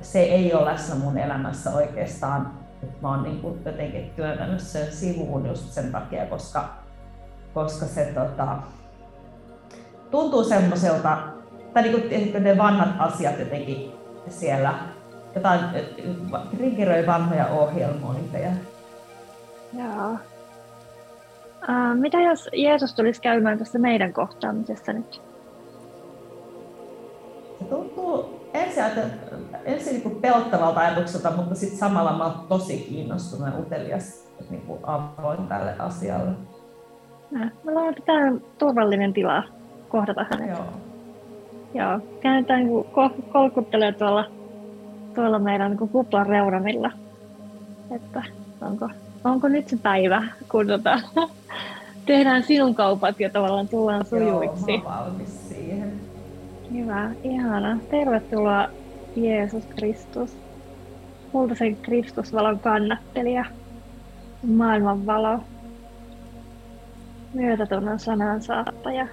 [0.00, 2.50] se ei ole läsnä mun elämässä oikeastaan.
[2.82, 6.68] Että mä oon niin kuin jotenkin työntänyt sen sivuun just sen takia, koska,
[7.54, 8.58] koska se tota,
[10.10, 11.18] tuntuu semmoiselta,
[11.72, 13.92] tai niin kuin ne vanhat asiat jotenkin
[14.28, 14.74] siellä
[15.34, 15.60] jotain,
[16.56, 18.50] triggeröi vanhoja ohjelmointeja.
[19.78, 20.10] Joo.
[21.68, 25.22] Uh, mitä jos Jeesus tulisi käymään tässä meidän kohtaamisessa nyt?
[27.58, 28.84] Se tuntuu ensin,
[29.64, 34.62] ensin niin kuin pelottavalta ajatukselta, mutta sitten samalla mä olen tosi kiinnostunut ja utelias niin
[34.62, 36.30] kuin avoin tälle asialle.
[37.30, 37.44] Me
[38.06, 39.42] tämä turvallinen tila
[39.88, 40.48] kohdata hänet.
[40.48, 40.64] Joo.
[41.74, 42.84] Joo, käännetään niin
[43.32, 44.30] kolkuttelee tuolla,
[45.14, 46.90] tuolla meidän niin kuplan reunamilla.
[47.90, 48.22] Että
[48.60, 48.88] onko,
[49.24, 51.00] onko nyt se päivä, kun tota,
[52.06, 54.72] tehdään sinun kaupat ja tavallaan tullaan sujuiksi.
[54.72, 55.92] Joo, valmis siihen.
[56.72, 57.78] Hyvä, ihana.
[57.90, 58.68] Tervetuloa
[59.16, 60.36] Jeesus Kristus.
[61.32, 63.44] Kultaisen Kristusvalon kannattelija.
[64.46, 65.38] Maailman valo.
[67.34, 69.06] Myötätunnon sanan saattaja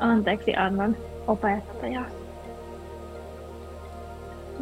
[0.00, 2.17] anteeksi annan opettaja.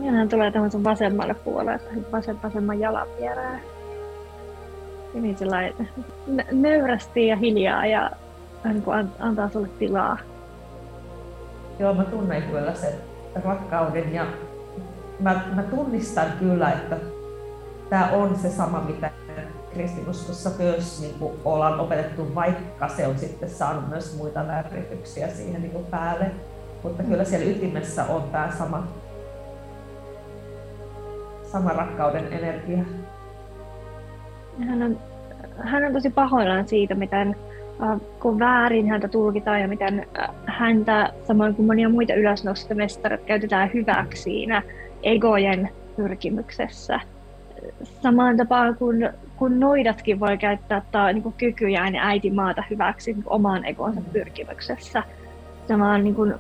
[0.03, 1.81] Ja hän tulee tähän sun vasemmalle puolelle,
[2.13, 3.61] vasen, vasemman jalan vierään.
[5.15, 5.75] Niin sellainen
[6.53, 8.11] nöyrästi ja hiljaa ja
[8.65, 8.85] niin
[9.19, 10.19] antaa sulle tilaa.
[11.79, 12.93] Joo, mä tunnen kyllä sen
[13.45, 14.27] rakkauden ja
[15.21, 16.97] mä, mä tunnistan kyllä, että
[17.91, 19.11] tämä on se sama, mitä
[19.73, 25.63] kristinuskossa myös niin kuin ollaan opetettu, vaikka se on sitten saanut myös muita värityksiä siihen
[25.63, 26.31] niin kuin päälle.
[26.83, 28.87] Mutta kyllä siellä ytimessä on tämä sama,
[31.57, 32.85] sama rakkauden energia.
[34.69, 34.99] Hän on,
[35.59, 37.37] hän on tosi pahoillaan siitä, miten
[37.83, 43.71] äh, kun väärin häntä tulkitaan ja miten äh, häntä, samoin kuin monia muita ylösnostomestarit, käytetään
[43.75, 44.63] hyväksi siinä
[45.03, 47.01] egojen pyrkimyksessä
[48.03, 53.13] samaan tapaan kuin, kun noidatkin voi käyttää tai, niin kuin kykyjään ja äiti maata hyväksi
[53.13, 55.03] niin oman egonsa pyrkimyksessä.
[55.71, 56.35] On niin kuin,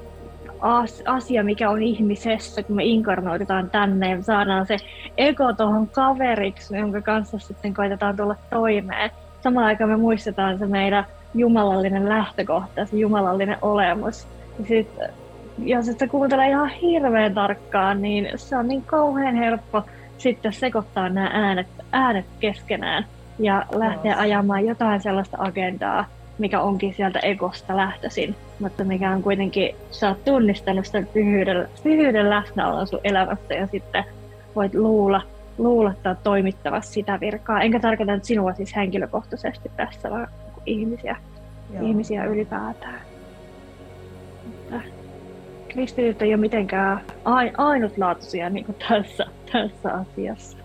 [1.06, 4.76] asia, mikä on ihmisessä, kun me inkarnoitetaan tänne ja saadaan se
[5.16, 9.10] ego tuohon kaveriksi, jonka kanssa sitten koitetaan tulla toimeen.
[9.40, 14.26] Samaan aikaan me muistetaan se meidän jumalallinen lähtökohta, se jumalallinen olemus.
[14.58, 14.88] Ja sit,
[15.58, 19.82] jos et sä kuuntele ihan hirveän tarkkaan, niin se on niin kauhean helppo
[20.18, 23.06] sitten sekoittaa nämä äänet, äänet keskenään
[23.38, 26.04] ja lähteä ajamaan jotain sellaista agendaa,
[26.38, 32.30] mikä onkin sieltä egosta lähtöisin, mutta mikä on kuitenkin, sä oot tunnistanut sen pyhyyden, pyhyyden
[32.30, 34.04] läsnäolon sun elämässä ja sitten
[34.56, 35.22] voit luulla,
[35.58, 37.60] luulattaa toimittava sitä virkaa.
[37.60, 40.28] Enkä tarkoita että sinua siis henkilökohtaisesti tässä, vaan
[40.66, 41.16] ihmisiä,
[41.74, 41.86] Joo.
[41.86, 43.00] ihmisiä ylipäätään.
[44.46, 44.80] Mutta
[45.68, 47.00] kristityt ei ole mitenkään
[47.56, 50.58] ainutlaatuisia niin kuin tässä tässä asiassa.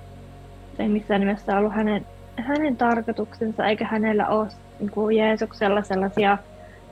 [0.77, 2.05] Se ei missään nimessä ollut hänen,
[2.37, 4.47] hänen tarkoituksensa, eikä hänellä ole
[4.81, 6.37] niin kuin Jeesuksella sellaisia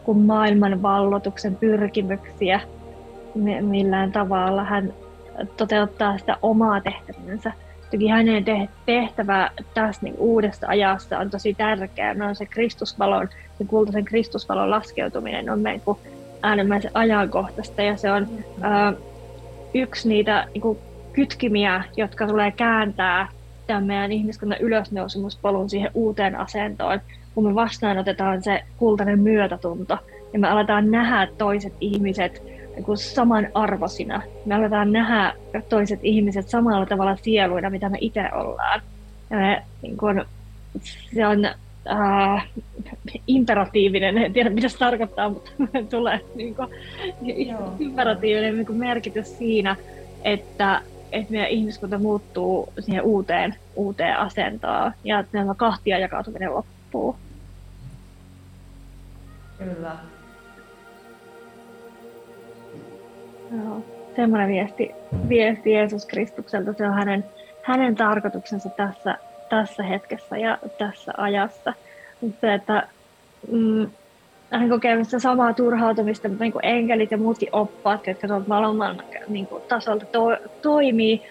[0.03, 2.61] kuin maailman vallotuksen pyrkimyksiä
[3.61, 4.63] millään tavalla.
[4.63, 4.93] Hän
[5.57, 7.51] toteuttaa sitä omaa tehtävänsä.
[7.91, 8.45] Toki hänen
[8.85, 12.13] tehtävä tässä niin uudessa ajassa on tosi tärkeä.
[12.13, 15.81] No se Kristusvalon, se kultaisen Kristusvalon laskeutuminen on meidän
[16.43, 18.27] äärimmäisen ajankohtaista ja se on
[18.61, 18.93] ää,
[19.73, 20.77] yksi niitä niin kuin
[21.13, 23.27] kytkimiä, jotka tulee kääntää
[23.67, 27.01] tämän meidän ihmiskunnan ylösnousemuspolun siihen uuteen asentoon,
[27.35, 29.97] kun me vastaanotetaan se kultainen myötätunto
[30.33, 32.43] ja me aletaan nähdä toiset ihmiset
[32.75, 34.21] niin samanarvoisina.
[34.45, 35.33] Me aletaan nähdä
[35.69, 38.81] toiset ihmiset samalla tavalla sieluina, mitä me itse ollaan.
[39.29, 40.21] Ja me, niin kuin,
[41.15, 42.47] se on äh,
[43.27, 45.51] imperatiivinen, en tiedä mitä se tarkoittaa, mutta
[45.89, 46.67] tulee niin kuin,
[47.79, 49.75] imperatiivinen niin merkitys siinä,
[50.23, 56.78] että että meidän ihmiskunta muuttuu siihen uuteen, uuteen asentoon ja että nämä kahtia jakautuminen loppuu.
[59.57, 59.95] Kyllä.
[63.51, 63.83] Joo.
[64.15, 64.91] Semmoinen viesti,
[65.29, 67.25] viesti Jeesus Kristukselta, se on hänen,
[67.63, 69.17] hänen tarkoituksensa tässä,
[69.49, 71.73] tässä hetkessä ja tässä ajassa.
[72.41, 72.87] Se, että
[73.51, 73.89] mm,
[74.51, 79.01] hän kokee sitä samaa turhautumista, mutta niin kuin enkelit ja muutkin oppaat, jotka tuolta maailman
[79.27, 81.21] niin kuin, tasolta to, toimii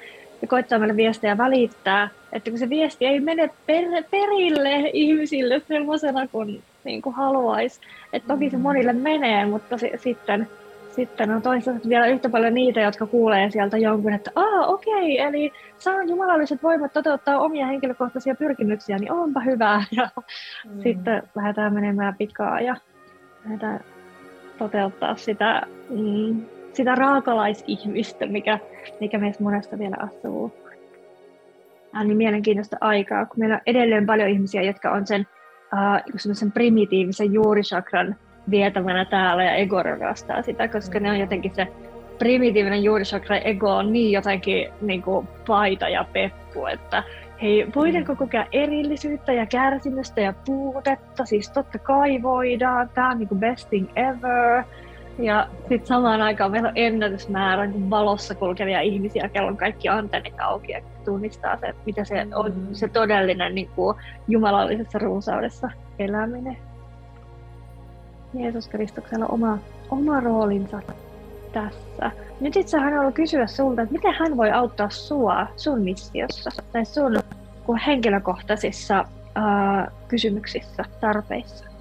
[0.43, 6.29] ja koittaa meille viestejä välittää, että kun se viesti ei mene per, perille ihmisille sellaisena
[6.29, 7.81] kuin, niin kuin haluaisi.
[8.13, 8.63] Että toki se mm.
[8.63, 10.49] monille menee, mutta si, sitten,
[10.91, 15.29] sitten on toisaalta vielä yhtä paljon niitä, jotka kuulee sieltä jonkun, että aa okei, okay,
[15.29, 19.85] eli saan jumalalliset voimat toteuttaa omia henkilökohtaisia pyrkimyksiä, niin onpa hyvä.
[19.97, 20.09] Ja
[20.65, 20.83] mm.
[20.83, 22.77] sitten lähdetään menemään pikaa ja
[23.45, 23.81] lähdetään
[24.59, 28.59] toteuttaa sitä, mm, sitä raakalaisihmistä, mikä,
[29.01, 30.68] mikä meissä monesta vielä asuu.
[31.91, 35.27] Tämä on niin mielenkiintoista aikaa, kun meillä on edelleen paljon ihmisiä, jotka on sen,
[35.73, 38.17] uh, sen primitiivisen juurisakran
[38.51, 41.67] vietävänä täällä ja ego rakastaa sitä, koska ne on jotenkin se
[42.19, 47.03] primitiivinen juurisakra ego on niin jotenkin niin kuin paita ja peppu, että
[47.43, 51.25] hei, voidaanko kokea erillisyyttä ja kärsimystä ja puutetta?
[51.25, 54.65] Siis totta kai voidaan, tämä on niin kuin best thing ever.
[55.19, 60.35] Ja sitten samaan aikaan meillä on ennätysmäärä niin valossa kulkevia ihmisiä, kello on kaikki antennit
[60.41, 62.75] auki ja tunnistaa se, mitä se on mm.
[62.75, 63.97] se todellinen niin kuin
[64.29, 66.57] jumalallisessa runsaudessa eläminen.
[68.35, 69.59] Jeesus Kristuksella on oma,
[69.91, 70.83] oma roolinsa
[71.53, 72.11] tässä.
[72.41, 76.85] Nyt itse hän haluaa kysyä sulta, että miten hän voi auttaa sua sun missiossa tai
[76.85, 77.19] sun
[77.87, 81.78] henkilökohtaisissa uh, kysymyksissä, tarpeissa?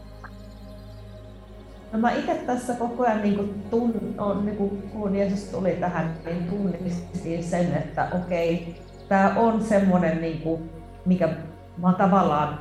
[1.91, 5.71] No mä itse tässä koko ajan, niin kuin tun, on, niin kuin, kun Jeesus tuli
[5.71, 8.75] tähän, niin tunnistin sen, että okei,
[9.09, 10.69] tämä on semmoinen, niin kuin,
[11.05, 11.29] mikä
[11.77, 12.59] mä tavallaan,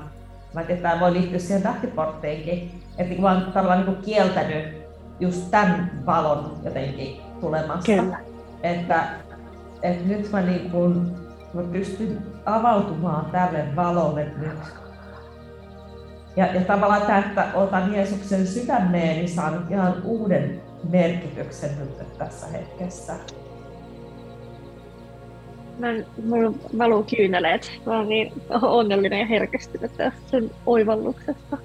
[0.55, 4.87] mä en tiedä, tämä voi liittyä siihen tähtiportteenkin, että mä oon tavallaan niin kuin kieltänyt
[5.21, 7.93] just tämän valon jotenkin tulemassa.
[7.93, 8.19] Kyllä.
[8.62, 9.05] Että,
[9.83, 11.11] että nyt mä, niin kuin,
[11.55, 14.86] mä pystyn avautumaan tälle valolle nyt.
[16.37, 22.46] Ja, ja tavallaan tämä, että otan Jeesuksen sydämeen, niin saan ihan uuden merkityksen nyt tässä
[22.46, 23.12] hetkessä.
[25.79, 25.88] Mä,
[26.25, 27.72] mulla valuu kyyneleet.
[27.87, 31.59] Mä oon niin onnellinen ja herkästynyt tästä sen oivalluksesta.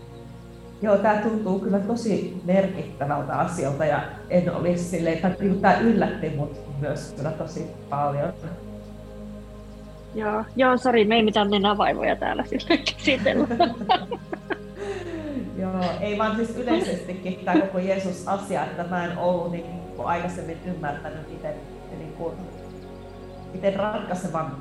[0.81, 6.29] Joo, tämä tuntuu kyllä tosi merkittävältä asialta ja en olisi silleen, että niin tämä yllätti
[6.29, 8.33] mut myös kyllä tosi paljon.
[10.15, 13.47] Joo, joo sori, me ei mitään nenävaivoja täällä sille käsitellä.
[15.61, 20.57] joo, ei vaan siis yleisestikin tämä koko Jeesus-asia, että mä en ollut niin kuin aikaisemmin
[20.65, 21.55] ymmärtänyt itse,
[21.97, 22.33] niin kuin,
[23.53, 24.55] miten ratkaisevan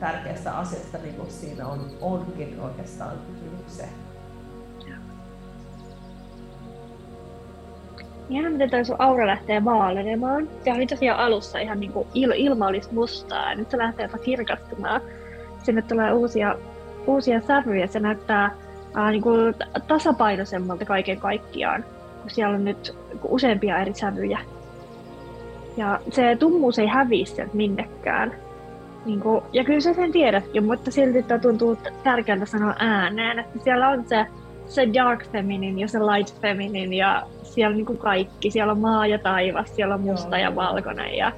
[0.00, 3.16] tärkeästä asiasta niin kuin siinä on, onkin oikeastaan
[3.64, 3.88] kyse.
[8.30, 10.48] Ihan miten toi sun aura lähtee vaalenemaan.
[10.64, 14.06] Se oli tosiaan alussa ihan niin kuin il- ilma olisi mustaa, ja nyt se lähtee
[14.06, 15.00] jopa kirkastumaan.
[15.62, 16.54] Sinne tulee uusia,
[17.06, 18.56] uusia sävyjä, se näyttää
[18.94, 19.54] ää, niin kuin
[19.88, 21.84] tasapainoisemmalta kaiken kaikkiaan,
[22.22, 24.38] kun siellä on nyt useampia eri sävyjä.
[25.76, 28.34] Ja se tummuus ei häviä sieltä minnekään.
[29.04, 33.58] Niin kuin, ja kyllä sä sen tiedätkin, mutta silti tämä tuntuu tärkeältä sanoa ääneen, että
[33.64, 34.26] siellä on se,
[34.66, 39.06] se dark feminine ja se light feminine ja siellä niin kuin kaikki, siellä on maa
[39.06, 40.50] ja taivas, siellä on musta Joo.
[40.50, 41.32] ja valkoinen ja,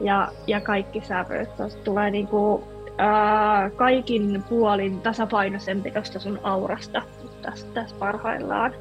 [0.00, 1.56] ja, ja kaikki sävyt.
[1.56, 2.62] Tuosta tulee niin kuin,
[2.98, 7.02] ää, kaikin puolin tasapainoisempi tuosta sun aurasta
[7.42, 8.74] tässä, tässä parhaillaan.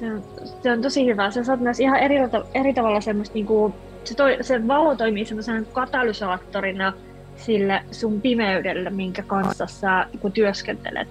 [0.00, 0.22] Se on,
[0.62, 1.30] se on tosi hyvä.
[1.30, 2.16] Sä saat myös ihan eri,
[2.54, 3.74] eri tavalla semmoista, niin kuin,
[4.04, 6.92] se, toi, se valo toimii semmoisena katalysaattorina
[7.36, 11.08] sille sun pimeydelle, minkä kanssa sä niin työskentelet.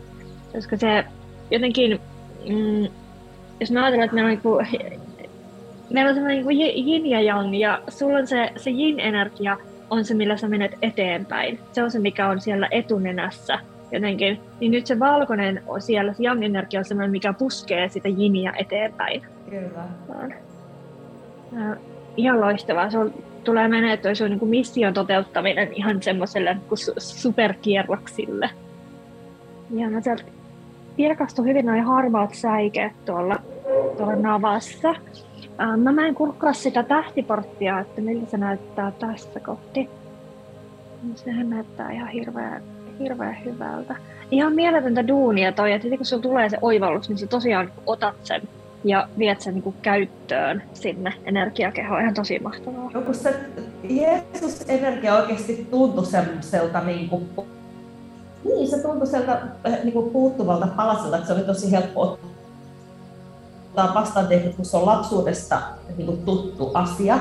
[0.54, 1.06] Koska se
[1.52, 2.02] jotenkin,
[2.50, 2.88] mm,
[3.60, 5.00] jos me ajatellaan, että meillä on, niin
[5.90, 9.58] meillä on semmoinen niin yin ja yang, ja sulla on se, se yin-energia
[9.94, 11.60] on se, millä sä menet eteenpäin.
[11.72, 13.60] Se on se, mikä on siellä etunenässä
[13.92, 14.40] jotenkin.
[14.60, 19.22] Niin nyt se valkoinen on siellä, se yang-energia on semmoinen, mikä puskee sitä jiniä eteenpäin.
[19.50, 19.84] Kyllä.
[21.52, 21.76] Ja,
[22.18, 22.90] ihan loistavaa.
[22.90, 28.50] Se on, tulee menee toi sun niin mission toteuttaminen ihan semmoiselle niin superkierroksille.
[29.72, 30.24] Ja mä sieltä
[30.98, 33.36] kirkastui hyvin noin harmaat säikeet tuolla,
[33.98, 34.96] tuolla navassa.
[35.78, 39.90] Mä, mä en kurkkaa sitä tähtiporttia, että miltä se näyttää tässä kohti.
[41.16, 42.62] Sehän näyttää ihan hirveän,
[43.00, 43.96] hirveän hyvältä.
[44.32, 48.42] Ihan mieletöntä duunia toi, että kun sulla tulee se oivallus, niin sä tosiaan otat sen
[48.84, 52.02] ja viet sen niin käyttöön sinne energiakehoon.
[52.02, 52.92] Ihan tosi mahtavaa.
[52.94, 53.36] No, kun se
[53.84, 57.30] Jeesus-energia oikeasti tuntui semmoiselta niin kuin
[58.44, 62.33] niin, se tuntui sieltä eh, niin kuin puuttuvalta palaselta, että se oli tosi helppo ottaa
[63.76, 65.62] vastaan, kun se on lapsuudesta
[65.98, 67.20] niin kuin tuttu asia,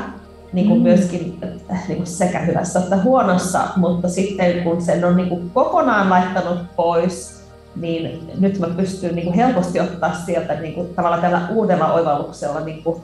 [0.53, 0.83] niin kuin mm.
[0.83, 5.51] myöskin eh, niin kuin sekä hyvässä että huonossa, mutta sitten kun sen on niin kuin
[5.51, 7.43] kokonaan laittanut pois,
[7.77, 12.61] niin nyt mä pystyn niin kuin helposti ottaa sieltä niin kuin, tavallaan tällä uudella oivalluksella
[12.61, 13.03] niin kuin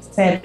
[0.00, 0.40] sen,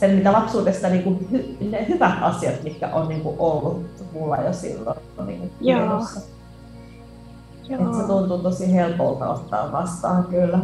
[0.00, 4.36] sen, mitä lapsuudesta niin kuin, hy, ne hyvät asiat, mitkä on niin kuin ollut mulla
[4.36, 6.04] jo silloin niin kuin Joo.
[7.68, 7.94] Joo.
[8.00, 10.58] se tuntuu tosi helpolta ottaa vastaan kyllä.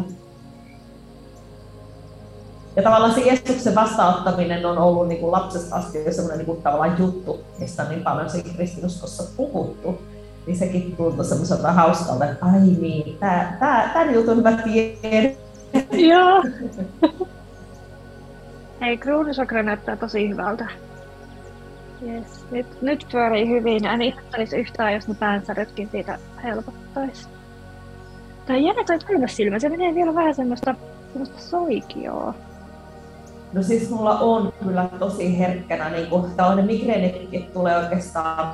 [2.78, 6.62] Ja tavallaan se Jeesuksen vastaanottaminen on ollut niin kuin lapsesta asti jo semmoinen niin kuin,
[6.62, 10.02] tavallaan juttu, mistä on niin paljon siinä kristinuskossa puhuttu.
[10.46, 15.32] Niin sekin tuntui semmoiselta hauskalta, että ai niin, tää, tää, tämän jutun mä tiedän.
[15.92, 16.42] Joo.
[18.80, 20.66] Hei, kruunusokra näyttää tosi hyvältä.
[22.06, 22.44] Yes.
[22.50, 23.86] Nyt, nyt pyörii hyvin.
[23.86, 27.28] En ihmettelisi yhtään, jos ne päänsärytkin siitä helpottaisi.
[28.46, 30.74] Tai jännä toi silmä, se menee vielä vähän semmoista,
[31.12, 32.34] semmoista soikioa.
[33.52, 38.52] No siis mulla on kyllä tosi herkkänä, niin kuin tällainen migreenikin tulee oikeastaan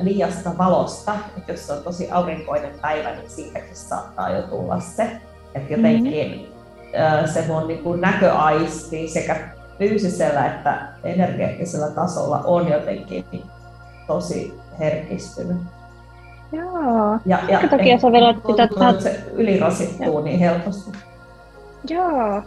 [0.00, 5.20] liiasta valosta, että jos on tosi aurinkoinen päivä, niin siitäkin saattaa jo tulla se,
[5.54, 7.28] että jotenkin mm-hmm.
[7.32, 9.36] se mun niin kuin näköaisti sekä
[9.78, 13.24] fyysisellä että energeettisellä tasolla on jotenkin
[14.06, 15.56] tosi herkistynyt.
[16.52, 17.18] Joo.
[17.26, 18.66] Ja, ja takia sä vedät sitä...
[18.68, 20.98] Tuntuu, että se ylirasittuu niin helposti.
[21.88, 22.42] Joo.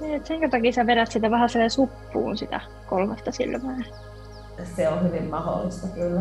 [0.00, 3.76] Niin, sen takia sä vedät sitä vähän suppuun sitä kolmesta silmää.
[4.76, 6.20] Se on hyvin mahdollista kyllä.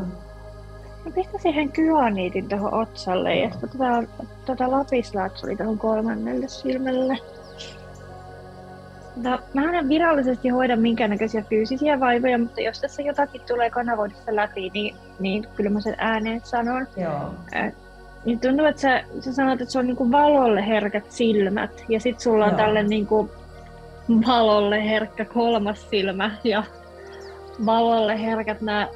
[1.06, 4.04] No pistä siihen kyaniitin tuohon otsalle ja sitten tuota,
[4.46, 7.18] tuota lapislaatsuli tuohon kolmannelle silmälle.
[9.24, 14.70] No, mä en virallisesti hoida minkäännäköisiä fyysisiä vaivoja, mutta jos tässä jotakin tulee kanavoidessa läpi,
[14.74, 16.88] niin, niin kyllä mä sen ääneen sanon.
[16.98, 17.34] Joo.
[17.56, 17.74] Äh,
[18.26, 22.20] niin tuntuu, että sä, sä sanot, että se on niinku valolle herkät silmät ja sit
[22.20, 22.58] sulla on Joo.
[22.58, 23.30] tälle niinku
[24.28, 26.64] valolle herkkä kolmas silmä ja
[27.66, 28.88] valolle herkät nämä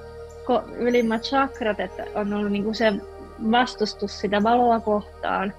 [0.75, 2.93] ylimmät chakrat, että on ollut niinku se
[3.51, 5.53] vastustus sitä valoa kohtaan,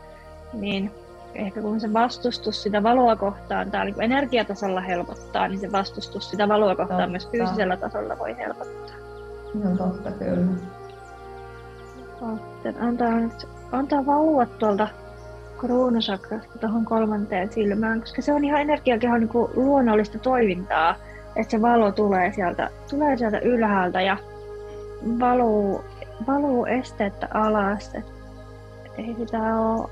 [0.53, 0.91] niin
[1.35, 6.49] ehkä kun se vastustus sitä valoa kohtaan tai niin energiatasolla helpottaa, niin se vastustus sitä
[6.49, 7.11] valoa kohtaan totta.
[7.11, 8.97] myös fyysisellä tasolla voi helpottaa.
[9.55, 10.47] No totta, kyllä.
[12.53, 14.89] Sitten antaa, nyt, antaa valua tuolta
[15.59, 20.95] kruunosakrasta tuohon kolmanteen silmään, koska se on ihan energiakehon niin kuin luonnollista toimintaa,
[21.37, 24.17] että se valo tulee sieltä, tulee sieltä ylhäältä ja
[25.21, 25.85] valuu,
[26.27, 27.95] valuu esteettä alas.
[27.95, 28.07] Et
[28.99, 29.89] ei sitä ole,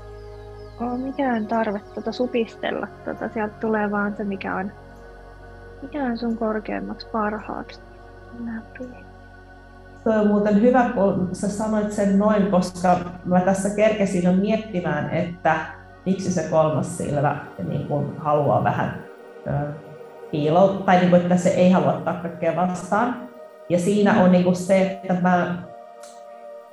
[0.79, 2.87] ole mikään tarve tuota supistella.
[3.05, 4.71] Tuota, sieltä tulee vaan se, mikä on,
[5.81, 7.81] mikä on sun korkeammaksi parhaaksi
[8.45, 9.12] läpi.
[10.03, 15.09] Tuo on muuten hyvä, kun sä sanoit sen noin, koska mä tässä kerkesin jo miettimään,
[15.09, 15.55] että
[16.05, 17.37] miksi se kolmas silmä
[17.67, 19.03] niin kuin haluaa vähän
[20.31, 23.29] piiloa, tai niin kuin, että se ei halua ottaa kaikkea vastaan.
[23.69, 25.57] Ja siinä on niin kuin se, että mä,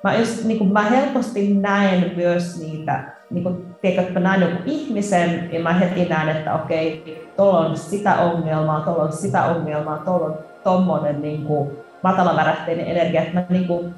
[0.04, 4.62] mä, just, niin kuin, mä helposti näen myös niitä, niin kuin, tiedätkö, mä näen joku
[4.66, 9.98] ihmisen, ja mä heti näen, että okei, tuolla on sitä ongelmaa, tuolla on sitä ongelmaa,
[9.98, 11.70] tuolla on tommonen niin kuin,
[12.02, 13.94] matalavärähteinen energia, että mä niinku,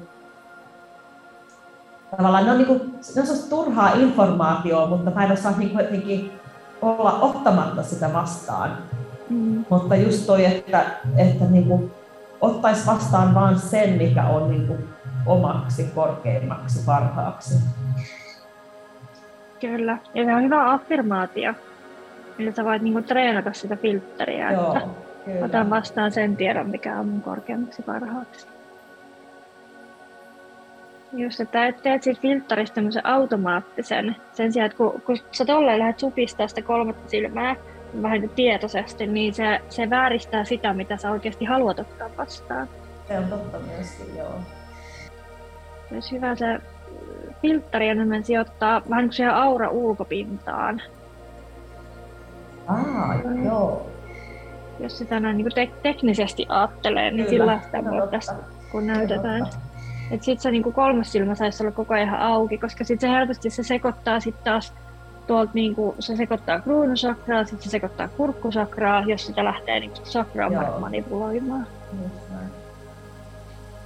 [2.17, 2.73] tavallaan ne on, niinku,
[3.15, 6.31] ne on turhaa informaatiota, mutta mä en osaa niinku jotenkin
[6.81, 8.77] olla ottamatta sitä vastaan.
[9.29, 9.65] Mm.
[9.69, 10.85] Mutta just toi, että,
[11.17, 11.91] että niinku,
[12.41, 14.77] ottaisi vastaan vaan sen, mikä on niinku
[15.25, 17.55] omaksi, korkeimmaksi, parhaaksi.
[19.59, 21.53] Kyllä, ja se on hyvä affirmaatio.
[22.39, 24.73] Eli sä voit niinku treenata sitä filtteriä, Joo.
[24.73, 24.87] että
[25.25, 25.45] Kyllä.
[25.45, 28.47] Otan vastaan sen tiedon, mikä on mun korkeammaksi parhaaksi.
[31.13, 35.99] Just, että teet siitä filtteristä tämmöisen automaattisen, sen sijaan, että kun, kun sä tolleen lähdet
[35.99, 37.55] supistaa sitä kolmatta silmää,
[38.01, 42.69] vähän niin tietoisesti, niin se, se vääristää sitä, mitä sä oikeasti haluat ottaa vastaan.
[43.07, 44.39] Se on totta myöskin, joo.
[45.91, 46.59] Myös hyvä se
[47.41, 50.81] filtteri enemmän sijoittaa vähän kuin siihen aura ulkopintaan.
[52.67, 53.45] Ah, mm.
[53.45, 53.92] joo
[54.79, 58.37] jos sitä näin niin te- teknisesti ajattelee, niin sillä sitä voitaisiin,
[58.71, 59.47] kun näytetään.
[60.11, 63.15] Että sit se niin kuin kolmas silmä saisi olla koko ajan auki, koska sitten se
[63.15, 64.73] helposti se sekoittaa sitten taas
[65.27, 70.79] tuolta niin kuin, se sekoittaa kruunusakraa, sitten se sekoittaa kurkkusakraa, jos sitä lähtee niin sakraa
[70.79, 71.67] manipuloimaan.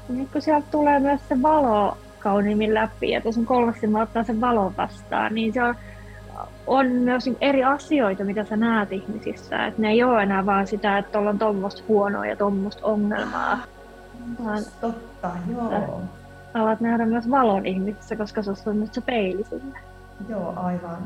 [0.10, 4.42] Nyt kun sieltä tulee myös se valo kauniimmin läpi, ja tuossa kolmas silmä ottaa sen
[4.42, 5.76] valon vastaan, niin se on
[6.68, 9.66] on myös niin eri asioita, mitä sä näet ihmisissä.
[9.66, 13.58] Et ne ei ole enää vaan sitä, että tuolla on tuommoista huonoa ja tuommoista ongelmaa.
[14.46, 16.02] Vaan Totta, joo.
[16.54, 19.80] Alat nähdä myös valon ihmisissä, koska se on nyt se peili sinne.
[20.30, 20.98] Joo, aivan.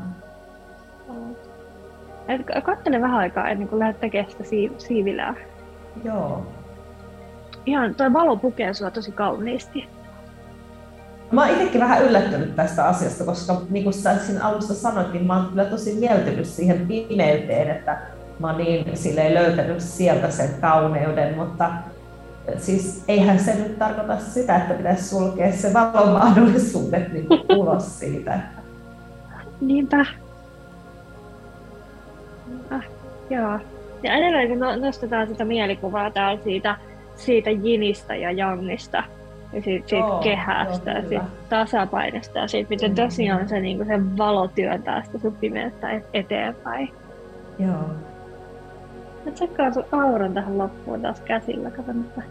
[2.28, 5.34] Et kattele vähän aikaa ennen kuin lähdet tekemään sitä siiv- siivilää.
[6.04, 6.46] Joo.
[7.66, 9.88] Ihan, toi valo pukee sua tosi kauniisti.
[11.32, 15.26] Mä oon itsekin vähän yllättynyt tästä asiasta, koska niin kuin sä siinä alussa sanoit, niin
[15.26, 17.98] mä oon kyllä tosi mieltynyt siihen pimeyteen, että
[18.38, 21.70] mä oon niin silleen löytänyt sieltä sen kauneuden, mutta
[22.58, 27.26] siis eihän se nyt tarkoita sitä, että pitäisi sulkea se valomahdollisuudet niin
[27.56, 28.40] ulos siitä.
[29.60, 30.06] Niinpä.
[32.70, 32.84] Ah,
[33.30, 33.58] joo.
[34.02, 36.76] Ja edelleen kun no- nostetaan sitä mielikuvaa täällä siitä,
[37.16, 39.04] siitä jinistä ja jangista,
[39.52, 43.04] ja siitä, siitä joo, kehästä joo, ja siitä tasapainosta ja siitä, miten mm-hmm.
[43.04, 46.92] tosiaan se, niin se valo työntää sitä sun pimeyttä eteenpäin.
[47.58, 47.84] Joo.
[49.24, 52.22] Mä tsekkaan sun auran tähän loppuun taas käsillä, kato mitä.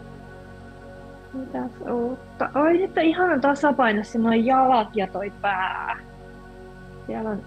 [1.32, 2.50] Mitäs uutta?
[2.54, 5.98] Oi nyt on ihan tasapainossa noin jalat ja toi pää.
[7.06, 7.42] Siellä on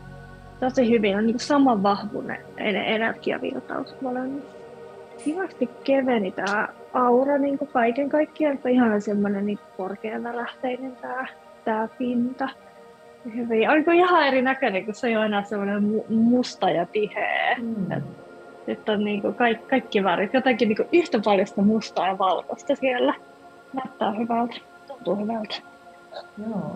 [0.59, 4.54] tosi hyvin, on niin saman vahvuinen energiavirtaus molemmissa.
[5.25, 11.27] Kivasti keveni tää aura niin kuin kaiken kaikkiaan, että ihan semmoinen niin korkeavälähteinen tää,
[11.65, 12.49] tää pinta.
[13.35, 13.69] Hyvin.
[13.69, 17.55] Oliko ihan erinäköinen, kun se ei ole enää semmoinen musta ja tiheä.
[17.61, 18.01] Mm.
[18.67, 22.17] Nyt on niin kuin kaikki, kaikki värit, jotenkin niin kuin yhtä paljon sitä mustaa ja
[22.17, 23.13] valkoista siellä.
[23.73, 24.55] Näyttää hyvältä,
[24.87, 25.55] tuntuu hyvältä.
[26.49, 26.75] Joo.